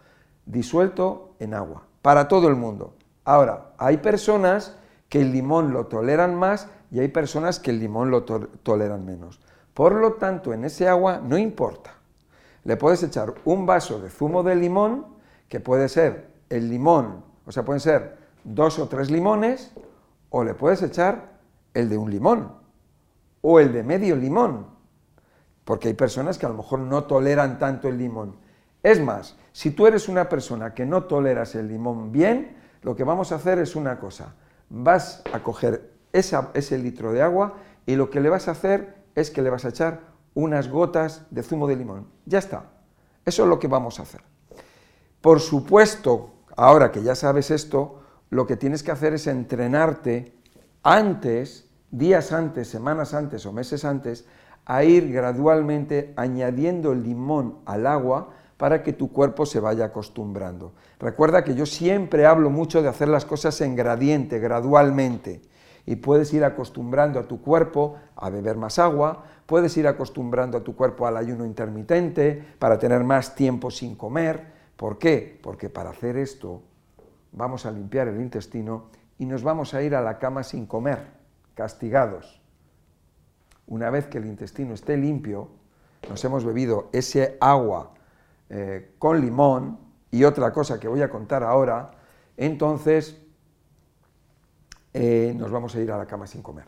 disuelto 0.45 1.35
en 1.39 1.53
agua, 1.53 1.83
para 2.01 2.27
todo 2.27 2.47
el 2.47 2.55
mundo. 2.55 2.95
Ahora, 3.23 3.73
hay 3.77 3.97
personas 3.97 4.75
que 5.09 5.21
el 5.21 5.31
limón 5.31 5.71
lo 5.71 5.87
toleran 5.87 6.35
más 6.35 6.67
y 6.91 6.99
hay 6.99 7.07
personas 7.07 7.59
que 7.59 7.71
el 7.71 7.79
limón 7.79 8.11
lo 8.11 8.23
toleran 8.23 9.05
menos. 9.05 9.39
Por 9.73 9.95
lo 9.95 10.13
tanto, 10.13 10.53
en 10.53 10.65
ese 10.65 10.87
agua 10.87 11.19
no 11.23 11.37
importa. 11.37 11.95
Le 12.63 12.77
puedes 12.77 13.03
echar 13.03 13.33
un 13.45 13.65
vaso 13.65 13.99
de 13.99 14.09
zumo 14.09 14.43
de 14.43 14.55
limón, 14.55 15.05
que 15.49 15.59
puede 15.59 15.89
ser 15.89 16.31
el 16.49 16.69
limón, 16.69 17.23
o 17.45 17.51
sea, 17.51 17.63
pueden 17.63 17.79
ser 17.79 18.17
dos 18.43 18.79
o 18.79 18.87
tres 18.87 19.11
limones, 19.11 19.73
o 20.29 20.43
le 20.43 20.53
puedes 20.53 20.81
echar 20.81 21.33
el 21.73 21.89
de 21.89 21.97
un 21.97 22.09
limón, 22.09 22.53
o 23.41 23.59
el 23.59 23.73
de 23.73 23.83
medio 23.83 24.15
limón, 24.15 24.67
porque 25.65 25.89
hay 25.89 25.93
personas 25.93 26.37
que 26.37 26.45
a 26.45 26.49
lo 26.49 26.55
mejor 26.55 26.79
no 26.79 27.03
toleran 27.03 27.59
tanto 27.59 27.87
el 27.87 27.97
limón. 27.97 28.35
Es 28.81 28.99
más, 28.99 29.37
si 29.51 29.71
tú 29.71 29.87
eres 29.87 30.09
una 30.09 30.29
persona 30.29 30.73
que 30.73 30.85
no 30.85 31.03
toleras 31.03 31.55
el 31.55 31.67
limón 31.67 32.11
bien, 32.11 32.57
lo 32.81 32.95
que 32.95 33.03
vamos 33.03 33.31
a 33.31 33.35
hacer 33.35 33.59
es 33.59 33.75
una 33.75 33.99
cosa. 33.99 34.35
Vas 34.69 35.23
a 35.31 35.39
coger 35.39 35.91
ese 36.11 36.77
litro 36.77 37.13
de 37.13 37.21
agua 37.21 37.55
y 37.85 37.95
lo 37.95 38.09
que 38.09 38.19
le 38.19 38.29
vas 38.29 38.47
a 38.47 38.51
hacer 38.51 39.02
es 39.15 39.31
que 39.31 39.41
le 39.41 39.49
vas 39.49 39.65
a 39.65 39.69
echar 39.69 40.01
unas 40.33 40.67
gotas 40.67 41.25
de 41.29 41.43
zumo 41.43 41.67
de 41.67 41.75
limón. 41.75 42.07
Ya 42.25 42.39
está. 42.39 42.71
Eso 43.25 43.43
es 43.43 43.49
lo 43.49 43.59
que 43.59 43.67
vamos 43.67 43.99
a 43.99 44.03
hacer. 44.03 44.21
Por 45.21 45.39
supuesto, 45.39 46.31
ahora 46.55 46.91
que 46.91 47.03
ya 47.03 47.15
sabes 47.15 47.51
esto, 47.51 48.01
lo 48.29 48.45
que 48.45 48.57
tienes 48.57 48.83
que 48.83 48.91
hacer 48.91 49.13
es 49.13 49.27
entrenarte 49.27 50.33
antes, 50.81 51.69
días 51.91 52.31
antes, 52.31 52.67
semanas 52.67 53.13
antes 53.13 53.45
o 53.45 53.53
meses 53.53 53.85
antes, 53.85 54.25
a 54.65 54.83
ir 54.83 55.11
gradualmente 55.11 56.13
añadiendo 56.15 56.91
el 56.91 57.03
limón 57.03 57.59
al 57.65 57.85
agua 57.87 58.31
para 58.57 58.81
que 58.81 58.93
tu 58.93 59.11
cuerpo 59.11 59.45
se 59.45 59.59
vaya 59.59 59.85
acostumbrando. 59.85 60.73
Recuerda 60.99 61.43
que 61.43 61.55
yo 61.55 61.65
siempre 61.65 62.25
hablo 62.25 62.49
mucho 62.49 62.81
de 62.81 62.87
hacer 62.87 63.07
las 63.07 63.25
cosas 63.25 63.59
en 63.61 63.75
gradiente, 63.75 64.39
gradualmente, 64.39 65.41
y 65.85 65.97
puedes 65.97 66.33
ir 66.33 66.43
acostumbrando 66.43 67.19
a 67.19 67.27
tu 67.27 67.41
cuerpo 67.41 67.97
a 68.15 68.29
beber 68.29 68.57
más 68.57 68.79
agua, 68.79 69.23
puedes 69.45 69.75
ir 69.77 69.87
acostumbrando 69.87 70.57
a 70.57 70.63
tu 70.63 70.75
cuerpo 70.75 71.07
al 71.07 71.17
ayuno 71.17 71.45
intermitente 71.45 72.43
para 72.59 72.79
tener 72.79 73.03
más 73.03 73.35
tiempo 73.35 73.69
sin 73.69 73.95
comer. 73.95 74.53
¿Por 74.77 74.97
qué? 74.97 75.39
Porque 75.43 75.69
para 75.69 75.89
hacer 75.89 76.17
esto 76.17 76.61
vamos 77.33 77.65
a 77.65 77.71
limpiar 77.71 78.07
el 78.07 78.21
intestino 78.21 78.85
y 79.17 79.25
nos 79.25 79.43
vamos 79.43 79.73
a 79.73 79.81
ir 79.81 79.95
a 79.95 80.01
la 80.01 80.19
cama 80.19 80.43
sin 80.43 80.65
comer, 80.65 81.07
castigados. 81.53 82.41
Una 83.67 83.89
vez 83.89 84.07
que 84.07 84.17
el 84.17 84.25
intestino 84.25 84.73
esté 84.73 84.97
limpio, 84.97 85.49
nos 86.09 86.23
hemos 86.25 86.45
bebido 86.45 86.89
ese 86.91 87.37
agua 87.39 87.93
eh, 88.49 88.93
con 88.99 89.21
limón 89.21 89.79
y 90.11 90.23
otra 90.25 90.51
cosa 90.51 90.79
que 90.79 90.87
voy 90.87 91.01
a 91.01 91.09
contar 91.09 91.43
ahora, 91.43 91.91
entonces 92.37 93.22
eh, 94.93 95.33
nos 95.35 95.49
vamos 95.49 95.75
a 95.75 95.81
ir 95.81 95.91
a 95.91 95.97
la 95.97 96.05
cama 96.05 96.27
sin 96.27 96.41
comer. 96.41 96.65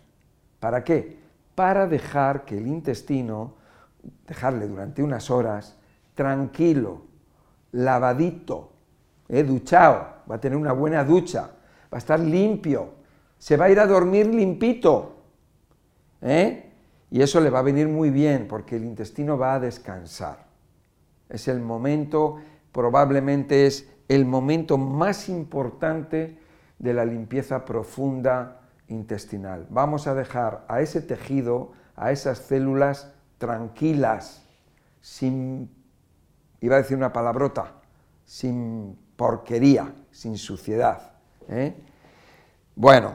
¿Para 0.59 0.83
qué? 0.83 1.19
Para 1.53 1.87
dejar 1.87 2.43
que 2.43 2.57
el 2.57 2.67
intestino, 2.67 3.53
dejarle 4.27 4.67
durante 4.67 5.03
unas 5.03 5.29
horas, 5.29 5.77
tranquilo, 6.15 7.03
lavadito, 7.71 8.71
eh, 9.29 9.43
duchado, 9.43 10.07
va 10.29 10.35
a 10.35 10.39
tener 10.39 10.57
una 10.57 10.71
buena 10.71 11.03
ducha, 11.03 11.51
va 11.91 11.97
a 11.97 11.97
estar 11.97 12.19
limpio, 12.19 12.93
se 13.37 13.57
va 13.57 13.65
a 13.65 13.69
ir 13.69 13.79
a 13.79 13.85
dormir 13.85 14.27
limpito. 14.27 15.15
¿eh? 16.21 16.71
Y 17.11 17.21
eso 17.21 17.39
le 17.39 17.49
va 17.49 17.59
a 17.59 17.63
venir 17.63 17.87
muy 17.87 18.09
bien 18.09 18.47
porque 18.47 18.77
el 18.77 18.85
intestino 18.85 19.37
va 19.37 19.55
a 19.55 19.59
descansar. 19.59 20.45
Es 21.29 21.47
el 21.47 21.59
momento, 21.59 22.39
probablemente 22.71 23.65
es 23.65 23.89
el 24.07 24.25
momento 24.25 24.77
más 24.77 25.29
importante 25.29 26.37
de 26.79 26.93
la 26.93 27.05
limpieza 27.05 27.65
profunda 27.65 28.61
intestinal. 28.87 29.67
Vamos 29.69 30.07
a 30.07 30.13
dejar 30.13 30.65
a 30.67 30.81
ese 30.81 31.01
tejido, 31.01 31.71
a 31.95 32.11
esas 32.11 32.39
células 32.39 33.11
tranquilas, 33.37 34.43
sin, 35.01 35.69
iba 36.61 36.75
a 36.75 36.79
decir 36.79 36.97
una 36.97 37.13
palabrota, 37.13 37.73
sin 38.25 38.97
porquería, 39.15 39.93
sin 40.11 40.37
suciedad. 40.37 41.13
¿eh? 41.47 41.75
Bueno, 42.75 43.13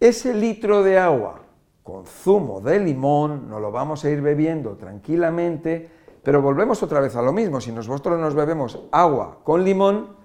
ese 0.00 0.34
litro 0.34 0.82
de 0.82 0.98
agua 0.98 1.40
con 1.82 2.04
zumo 2.04 2.60
de 2.60 2.78
limón 2.80 3.48
nos 3.48 3.60
lo 3.60 3.72
vamos 3.72 4.04
a 4.04 4.10
ir 4.10 4.20
bebiendo 4.20 4.76
tranquilamente, 4.76 5.90
pero 6.22 6.42
volvemos 6.42 6.82
otra 6.82 7.00
vez 7.00 7.16
a 7.16 7.22
lo 7.22 7.32
mismo. 7.32 7.60
Si 7.60 7.72
nosotros 7.72 8.20
nos 8.20 8.34
bebemos 8.34 8.78
agua 8.92 9.38
con 9.42 9.64
limón, 9.64 10.17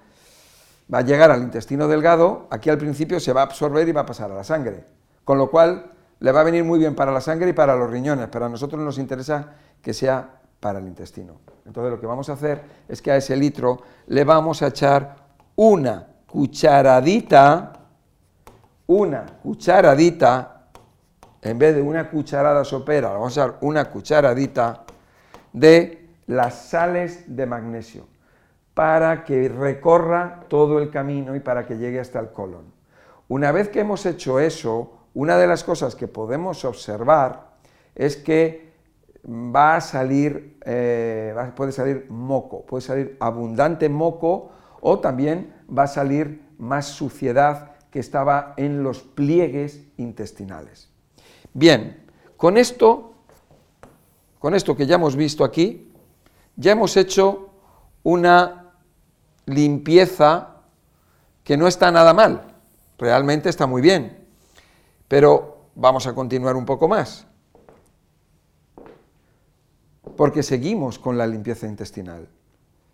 va 0.92 0.98
a 0.98 1.02
llegar 1.02 1.30
al 1.30 1.42
intestino 1.42 1.88
delgado, 1.88 2.46
aquí 2.50 2.70
al 2.70 2.78
principio 2.78 3.20
se 3.20 3.32
va 3.32 3.42
a 3.42 3.44
absorber 3.44 3.88
y 3.88 3.92
va 3.92 4.02
a 4.02 4.06
pasar 4.06 4.30
a 4.30 4.34
la 4.34 4.44
sangre. 4.44 4.84
Con 5.24 5.38
lo 5.38 5.50
cual 5.50 5.92
le 6.20 6.32
va 6.32 6.40
a 6.40 6.44
venir 6.44 6.64
muy 6.64 6.78
bien 6.78 6.94
para 6.94 7.12
la 7.12 7.20
sangre 7.20 7.50
y 7.50 7.52
para 7.52 7.76
los 7.76 7.90
riñones, 7.90 8.28
pero 8.30 8.46
a 8.46 8.48
nosotros 8.48 8.80
nos 8.80 8.98
interesa 8.98 9.54
que 9.80 9.94
sea 9.94 10.40
para 10.60 10.78
el 10.78 10.86
intestino. 10.86 11.40
Entonces 11.66 11.90
lo 11.90 12.00
que 12.00 12.06
vamos 12.06 12.28
a 12.28 12.34
hacer 12.34 12.62
es 12.88 13.00
que 13.00 13.10
a 13.10 13.16
ese 13.16 13.36
litro 13.36 13.82
le 14.06 14.24
vamos 14.24 14.62
a 14.62 14.68
echar 14.68 15.16
una 15.56 16.06
cucharadita, 16.26 17.72
una 18.86 19.26
cucharadita, 19.42 20.50
en 21.40 21.58
vez 21.58 21.74
de 21.74 21.82
una 21.82 22.10
cucharada 22.10 22.64
sopera, 22.64 23.10
vamos 23.10 23.36
a 23.36 23.44
echar 23.44 23.58
una 23.60 23.90
cucharadita 23.90 24.84
de 25.52 26.08
las 26.26 26.54
sales 26.68 27.24
de 27.26 27.46
magnesio 27.46 28.13
para 28.74 29.24
que 29.24 29.48
recorra 29.48 30.44
todo 30.48 30.80
el 30.80 30.90
camino 30.90 31.36
y 31.36 31.40
para 31.40 31.64
que 31.66 31.78
llegue 31.78 32.00
hasta 32.00 32.18
el 32.18 32.32
colon. 32.32 32.72
Una 33.28 33.52
vez 33.52 33.68
que 33.68 33.80
hemos 33.80 34.04
hecho 34.04 34.40
eso, 34.40 34.92
una 35.14 35.38
de 35.38 35.46
las 35.46 35.64
cosas 35.64 35.94
que 35.94 36.08
podemos 36.08 36.64
observar 36.64 37.54
es 37.94 38.16
que 38.16 38.72
va 39.26 39.76
a 39.76 39.80
salir, 39.80 40.58
eh, 40.66 41.34
puede 41.56 41.72
salir 41.72 42.06
moco, 42.10 42.66
puede 42.66 42.82
salir 42.82 43.16
abundante 43.20 43.88
moco 43.88 44.50
o 44.80 44.98
también 44.98 45.54
va 45.76 45.84
a 45.84 45.88
salir 45.88 46.44
más 46.58 46.86
suciedad 46.86 47.72
que 47.90 48.00
estaba 48.00 48.54
en 48.56 48.82
los 48.82 49.02
pliegues 49.02 49.86
intestinales. 49.96 50.90
Bien, 51.52 52.04
con 52.36 52.58
esto, 52.58 53.14
con 54.40 54.54
esto 54.54 54.76
que 54.76 54.86
ya 54.86 54.96
hemos 54.96 55.14
visto 55.16 55.44
aquí, 55.44 55.92
ya 56.56 56.72
hemos 56.72 56.96
hecho 56.96 57.50
una 58.02 58.63
limpieza 59.46 60.62
que 61.42 61.56
no 61.56 61.66
está 61.66 61.90
nada 61.90 62.14
mal, 62.14 62.42
realmente 62.98 63.48
está 63.48 63.66
muy 63.66 63.82
bien, 63.82 64.26
pero 65.08 65.58
vamos 65.74 66.06
a 66.06 66.14
continuar 66.14 66.56
un 66.56 66.64
poco 66.64 66.88
más. 66.88 67.26
Porque 70.16 70.42
seguimos 70.42 70.98
con 70.98 71.18
la 71.18 71.26
limpieza 71.26 71.66
intestinal. 71.66 72.28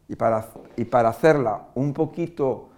Y 0.08 0.16
para, 0.16 0.48
y 0.76 0.84
para 0.84 1.10
hacerla 1.10 1.68
un 1.74 1.92
poquito 1.92 2.70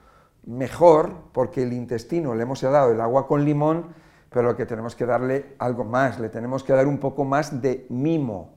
mejor, 0.44 1.12
porque 1.32 1.62
el 1.62 1.72
intestino 1.72 2.34
le 2.34 2.42
hemos 2.42 2.60
dado 2.60 2.90
el 2.90 3.00
agua 3.00 3.26
con 3.26 3.44
limón, 3.44 3.94
pero 4.30 4.48
lo 4.48 4.56
que 4.56 4.66
tenemos 4.66 4.94
que 4.96 5.06
darle 5.06 5.54
algo 5.58 5.84
más, 5.84 6.18
le 6.18 6.28
tenemos 6.28 6.64
que 6.64 6.72
dar 6.72 6.86
un 6.86 6.98
poco 6.98 7.24
más 7.24 7.62
de 7.62 7.86
mimo, 7.90 8.50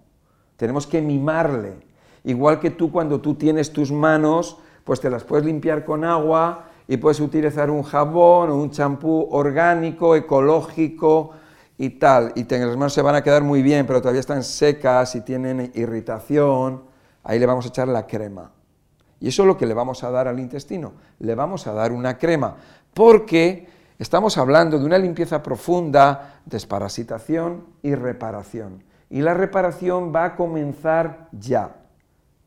tenemos 0.58 0.88
que 0.88 1.02
mimarle. 1.02 1.78
Igual 2.24 2.60
que 2.60 2.72
tú 2.72 2.92
cuando 2.92 3.22
tú 3.22 3.36
tienes 3.36 3.72
tus 3.72 3.92
manos, 3.92 4.60
pues 4.86 5.02
te 5.02 5.10
las 5.10 5.26
puedes 5.26 5.46
limpiar 5.46 5.84
con 5.84 6.06
agua 6.06 6.70
y 6.88 6.96
puedes 6.96 7.20
utilizar 7.20 7.70
un 7.70 7.84
jabón 7.84 8.52
o 8.52 8.56
un 8.56 8.72
champú 8.72 9.28
orgánico, 9.32 10.16
ecológico, 10.16 11.34
y 11.78 11.90
tal, 11.92 12.32
y 12.36 12.44
las 12.46 12.78
manos 12.78 12.94
se 12.94 13.02
van 13.02 13.16
a 13.16 13.22
quedar 13.22 13.44
muy 13.44 13.62
bien, 13.62 13.86
pero 13.86 14.00
todavía 14.00 14.22
están 14.22 14.44
secas 14.44 15.16
y 15.16 15.22
tienen 15.22 15.72
irritación, 15.76 16.84
ahí 17.24 17.38
le 17.38 17.46
vamos 17.46 17.66
a 17.66 17.70
echar 17.70 17.88
la 17.88 18.08
crema. 18.08 18.52
Y 19.20 19.30
eso 19.30 19.44
es 19.44 19.48
lo 19.48 19.58
que 19.58 19.66
le 19.66 19.74
vamos 19.74 20.04
a 20.04 20.12
dar 20.12 20.28
al 20.28 20.40
intestino, 20.40 20.94
le 21.20 21.36
vamos 21.36 21.68
a 21.68 21.74
dar 21.74 21.92
una 21.92 22.18
crema, 22.18 22.56
porque 22.94 23.68
estamos 24.00 24.38
hablando 24.38 24.80
de 24.80 24.86
una 24.86 24.98
limpieza 24.98 25.44
profunda, 25.44 26.40
desparasitación 26.46 27.66
y 27.82 27.96
reparación. 27.96 28.84
Y 29.10 29.22
la 29.22 29.34
reparación 29.34 30.14
va 30.16 30.26
a 30.26 30.36
comenzar 30.36 31.28
ya, 31.34 31.76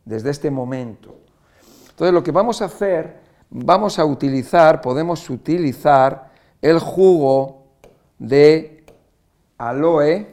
desde 0.06 0.30
este 0.30 0.50
momento. 0.50 1.16
Entonces 1.98 2.14
lo 2.14 2.22
que 2.22 2.30
vamos 2.30 2.62
a 2.62 2.66
hacer, 2.66 3.18
vamos 3.50 3.98
a 3.98 4.04
utilizar, 4.04 4.80
podemos 4.80 5.28
utilizar 5.30 6.30
el 6.62 6.78
jugo 6.78 7.64
de 8.20 8.84
aloe, 9.58 10.28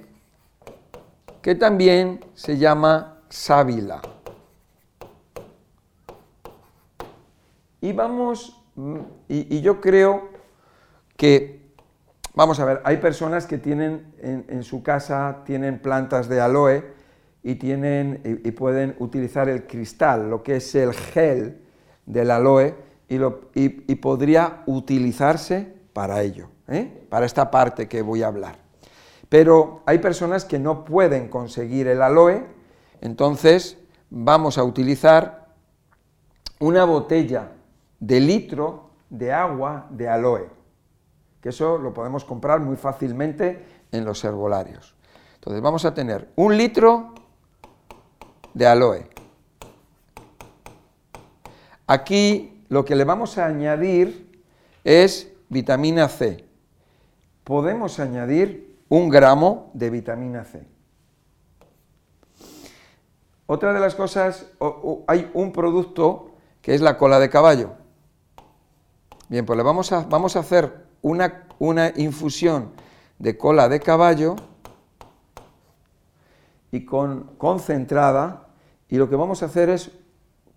que 1.41 1.55
también 1.55 2.23
se 2.35 2.59
llama 2.59 3.17
sábila. 3.29 3.99
Y 7.81 7.93
vamos, 7.93 8.61
mm, 8.75 8.99
y, 9.27 9.61
yo 9.61 9.81
creo 9.81 10.29
que, 11.17 11.73
vamos 12.35 12.59
a 12.59 12.65
ver, 12.65 12.81
hay 12.85 12.97
personas 12.97 13.47
que 13.47 13.57
tienen 13.57 14.13
en, 14.19 14.61
su 14.61 14.83
casa, 14.83 15.41
tienen 15.45 15.79
plantas 15.79 16.29
de 16.29 16.41
aloe 16.41 16.93
y, 17.45 17.55
tienen, 17.55 18.21
y, 18.43 18.51
pueden 18.51 18.95
utilizar 18.97 19.47
el 19.49 19.67
cristal, 19.67 20.31
lo 20.31 20.41
que 20.41 20.55
es 20.55 20.73
el 20.73 20.93
gel 20.93 21.61
del 22.07 22.31
aloe, 22.31 22.73
y, 23.07 23.19
lo, 23.19 23.51
y 23.53 23.95
podría 23.97 24.63
utilizarse 24.65 25.71
para 25.93 26.23
ello, 26.23 26.49
¿eh? 26.67 27.05
para 27.07 27.27
esta 27.27 27.51
parte 27.51 27.87
que 27.87 28.01
voy 28.01 28.23
a 28.23 28.27
hablar. 28.27 28.57
Pero 29.29 29.83
hay 29.85 29.99
personas 29.99 30.43
que 30.43 30.57
no 30.57 30.85
pueden 30.85 31.29
conseguir 31.29 31.87
el 31.87 32.01
aloe, 32.01 32.47
entonces 32.99 33.77
vamos 34.09 34.57
a 34.57 34.63
utilizar 34.63 35.49
una 36.59 36.83
botella 36.83 37.51
de 37.99 38.21
litro 38.21 38.89
de 39.11 39.31
agua 39.31 39.85
de 39.91 40.09
aloe, 40.09 40.49
que 41.41 41.49
eso 41.49 41.77
lo 41.77 41.93
podemos 41.93 42.25
comprar 42.25 42.59
muy 42.59 42.75
fácilmente 42.75 43.63
en 43.91 44.03
los 44.03 44.23
herbolarios. 44.23 44.95
Entonces 45.35 45.61
vamos 45.61 45.85
a 45.85 45.93
tener 45.93 46.31
un 46.37 46.57
litro 46.57 47.13
de 48.55 48.65
aloe. 48.65 49.07
Aquí 51.85 52.63
lo 52.69 52.83
que 52.83 52.95
le 52.95 53.03
vamos 53.03 53.37
a 53.37 53.45
añadir 53.45 54.41
es 54.83 55.31
vitamina 55.49 56.07
C. 56.07 56.43
Podemos 57.43 57.99
añadir 57.99 58.79
un 58.89 59.09
gramo 59.09 59.69
de 59.73 59.89
vitamina 59.91 60.43
C. 60.45 60.67
Otra 63.45 63.73
de 63.73 63.79
las 63.79 63.93
cosas, 63.93 64.47
hay 65.05 65.29
un 65.35 65.51
producto 65.51 66.31
que 66.63 66.73
es 66.73 66.81
la 66.81 66.97
cola 66.97 67.19
de 67.19 67.29
caballo. 67.29 67.73
Bien, 69.29 69.45
pues 69.45 69.57
le 69.57 69.63
vamos 69.63 69.91
a, 69.91 70.01
vamos 70.05 70.35
a 70.35 70.39
hacer 70.39 70.85
una, 71.03 71.47
una 71.59 71.91
infusión 71.95 72.71
de 73.19 73.37
cola 73.37 73.69
de 73.69 73.79
caballo 73.79 74.35
y 76.71 76.85
con 76.85 77.35
concentrada 77.37 78.44
y 78.89 78.97
lo 78.97 79.09
que 79.09 79.15
vamos 79.15 79.41
a 79.41 79.47
hacer 79.47 79.69
es 79.69 79.91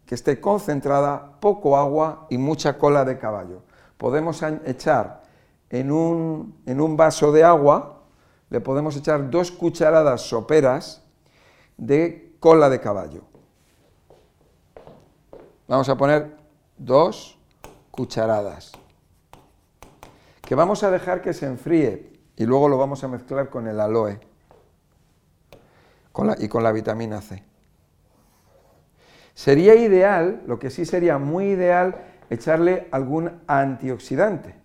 que 0.06 0.14
esté 0.14 0.40
concentrada, 0.40 1.38
poco 1.40 1.76
agua 1.76 2.26
y 2.30 2.38
mucha 2.38 2.78
cola 2.78 3.04
de 3.04 3.18
caballo. 3.18 3.62
Podemos 3.96 4.42
echar 4.64 5.22
en 5.70 5.92
un, 5.92 6.62
en 6.66 6.80
un 6.80 6.96
vaso 6.96 7.30
de 7.32 7.44
agua, 7.44 8.02
le 8.48 8.60
podemos 8.60 8.96
echar 8.96 9.28
dos 9.30 9.50
cucharadas 9.50 10.22
soperas 10.22 11.04
de 11.76 12.36
cola 12.40 12.70
de 12.70 12.80
caballo. 12.80 13.22
Vamos 15.66 15.88
a 15.88 15.96
poner 15.96 16.34
dos 16.78 17.38
cucharadas, 17.90 18.72
que 20.40 20.54
vamos 20.54 20.82
a 20.82 20.90
dejar 20.90 21.20
que 21.20 21.34
se 21.34 21.46
enfríe 21.46 22.18
y 22.36 22.46
luego 22.46 22.68
lo 22.68 22.78
vamos 22.78 23.04
a 23.04 23.08
mezclar 23.08 23.50
con 23.50 23.66
el 23.66 23.80
aloe 23.80 24.20
y 26.38 26.48
con 26.48 26.62
la 26.62 26.72
vitamina 26.72 27.20
C. 27.20 27.47
Sería 29.38 29.76
ideal, 29.76 30.42
lo 30.48 30.58
que 30.58 30.68
sí 30.68 30.84
sería 30.84 31.16
muy 31.16 31.50
ideal, 31.50 31.94
echarle 32.28 32.88
algún 32.90 33.40
antioxidante. 33.46 34.56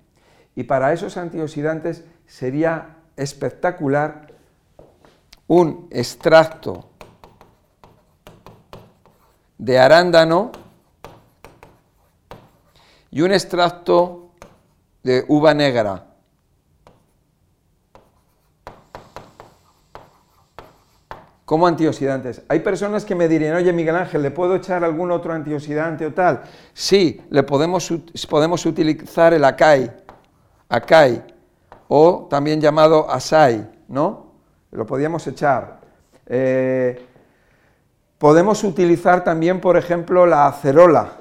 Y 0.55 0.63
para 0.63 0.91
esos 0.93 1.15
antioxidantes 1.15 2.03
sería 2.25 2.95
espectacular 3.15 4.33
un 5.45 5.87
extracto 5.91 6.89
de 9.59 9.77
arándano 9.77 10.51
y 13.11 13.21
un 13.21 13.31
extracto 13.31 14.31
de 15.03 15.23
uva 15.27 15.53
negra. 15.53 16.12
Como 21.45 21.67
antioxidantes. 21.67 22.41
Hay 22.47 22.59
personas 22.59 23.05
que 23.05 23.15
me 23.15 23.27
dirían, 23.27 23.55
oye 23.55 23.73
Miguel 23.73 23.95
Ángel, 23.95 24.21
¿le 24.21 24.31
puedo 24.31 24.55
echar 24.55 24.83
algún 24.83 25.11
otro 25.11 25.33
antioxidante 25.33 26.05
o 26.05 26.13
tal? 26.13 26.43
Sí, 26.73 27.21
le 27.29 27.43
podemos, 27.43 27.91
podemos 28.29 28.65
utilizar 28.65 29.33
el 29.33 29.43
acai, 29.43 29.91
acai, 30.69 31.23
o 31.87 32.27
también 32.29 32.61
llamado 32.61 33.09
asai, 33.09 33.69
¿no? 33.87 34.31
Lo 34.71 34.85
podíamos 34.85 35.27
echar. 35.27 35.81
Eh, 36.25 37.05
podemos 38.17 38.63
utilizar 38.63 39.23
también, 39.23 39.59
por 39.59 39.77
ejemplo, 39.77 40.25
la 40.25 40.47
acerola. 40.47 41.11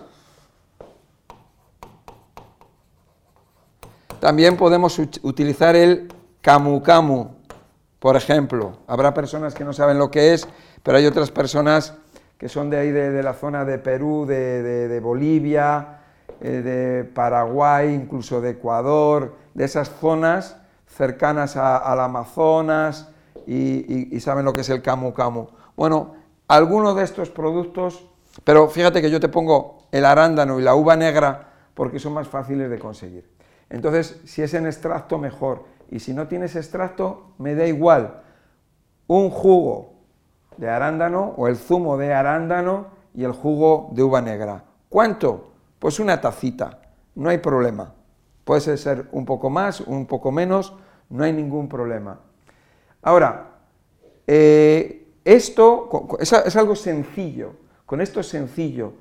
También 4.20 4.56
podemos 4.56 5.00
utilizar 5.22 5.74
el 5.74 6.08
camu 6.40 6.80
camu, 6.80 7.41
por 8.02 8.16
ejemplo, 8.16 8.78
habrá 8.88 9.14
personas 9.14 9.54
que 9.54 9.62
no 9.62 9.72
saben 9.72 9.96
lo 9.96 10.10
que 10.10 10.34
es, 10.34 10.48
pero 10.82 10.98
hay 10.98 11.06
otras 11.06 11.30
personas 11.30 11.94
que 12.36 12.48
son 12.48 12.68
de 12.68 12.76
ahí, 12.76 12.90
de, 12.90 13.22
la 13.22 13.32
zona 13.32 13.64
de 13.64 13.78
Perú, 13.78 14.26
de, 14.26 14.98
Bolivia, 15.00 16.00
eh, 16.40 16.50
de 16.50 17.04
Paraguay, 17.04 17.94
incluso 17.94 18.40
de 18.40 18.50
Ecuador, 18.50 19.36
de 19.54 19.66
esas 19.66 19.88
zonas 20.00 20.56
cercanas 20.88 21.56
al 21.56 22.00
Amazonas 22.00 23.08
y, 23.46 24.18
saben 24.18 24.46
lo 24.46 24.52
que 24.52 24.62
es 24.62 24.68
el 24.70 24.82
camu 24.82 25.14
camu. 25.14 25.46
Bueno, 25.76 26.16
algunos 26.48 26.96
de 26.96 27.04
estos 27.04 27.30
productos, 27.30 28.04
pero 28.42 28.66
fíjate 28.66 29.00
que 29.00 29.12
yo 29.12 29.20
te 29.20 29.28
pongo 29.28 29.86
el 29.92 30.06
arándano 30.06 30.58
y 30.58 30.64
la 30.64 30.74
uva 30.74 30.96
negra 30.96 31.52
porque 31.74 32.00
son 32.00 32.14
más 32.14 32.26
fáciles 32.26 32.68
de 32.68 32.80
conseguir. 32.80 33.30
Entonces, 33.70 34.20
si 34.24 34.42
es 34.42 34.54
en 34.54 34.66
extracto, 34.66 35.18
mejor 35.18 35.70
y 35.90 36.00
si 36.00 36.12
no 36.14 36.28
tienes 36.28 36.56
extracto, 36.56 37.34
me 37.38 37.54
da 37.54 37.66
igual. 37.66 38.22
Un 39.06 39.30
jugo 39.30 39.94
de 40.56 40.68
arándano 40.68 41.34
o 41.36 41.48
el 41.48 41.56
zumo 41.56 41.96
de 41.96 42.12
arándano 42.12 42.86
y 43.14 43.24
el 43.24 43.32
jugo 43.32 43.90
de 43.92 44.02
uva 44.02 44.20
negra. 44.20 44.64
¿Cuánto? 44.88 45.52
Pues 45.78 45.98
una 46.00 46.20
tacita, 46.20 46.80
no 47.14 47.28
hay 47.28 47.38
problema. 47.38 47.94
Puede 48.44 48.76
ser 48.76 49.08
un 49.12 49.24
poco 49.24 49.50
más, 49.50 49.80
un 49.80 50.06
poco 50.06 50.32
menos, 50.32 50.74
no 51.10 51.24
hay 51.24 51.32
ningún 51.32 51.68
problema. 51.68 52.20
Ahora, 53.02 53.50
eh, 54.26 55.14
esto 55.24 55.88
es 56.20 56.56
algo 56.56 56.74
sencillo, 56.74 57.54
con 57.86 58.00
esto 58.00 58.20
es 58.20 58.28
sencillo. 58.28 58.94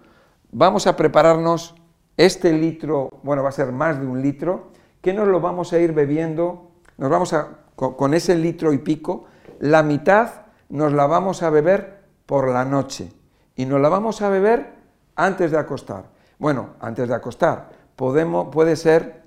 Vamos 0.51 0.87
a 0.87 0.95
prepararnos 0.95 1.75
este 2.17 2.51
litro, 2.53 3.09
bueno, 3.23 3.43
va 3.43 3.49
a 3.49 3.53
ser 3.53 3.71
más 3.71 3.99
de 3.99 4.05
un 4.05 4.21
litro, 4.21 4.71
que 5.01 5.13
nos 5.13 5.27
lo 5.27 5.39
vamos 5.39 5.73
a 5.73 5.79
ir 5.79 5.93
bebiendo 5.93 6.70
nos 7.01 7.09
vamos 7.09 7.33
a, 7.33 7.47
con, 7.75 8.13
ese 8.13 8.35
litro 8.35 8.71
y 8.73 8.77
pico, 8.77 9.25
la 9.57 9.81
mitad 9.81 10.45
nos 10.69 10.93
la 10.93 11.07
vamos 11.07 11.41
a 11.41 11.49
beber 11.49 12.03
por 12.27 12.47
la 12.49 12.63
noche 12.63 13.11
y 13.55 13.65
nos 13.65 13.81
la 13.81 13.89
vamos 13.89 14.21
a 14.21 14.29
beber 14.29 14.75
antes 15.15 15.49
de 15.49 15.57
acostar. 15.57 16.11
Bueno, 16.37 16.75
antes 16.79 17.09
de 17.09 17.15
acostar, 17.15 17.69
podemos, 17.95 18.49
puede 18.53 18.75
ser 18.75 19.23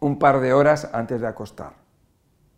un 0.00 0.18
par 0.18 0.40
de 0.40 0.54
horas 0.54 0.88
antes 0.94 1.20
de 1.20 1.26
acostar, 1.26 1.74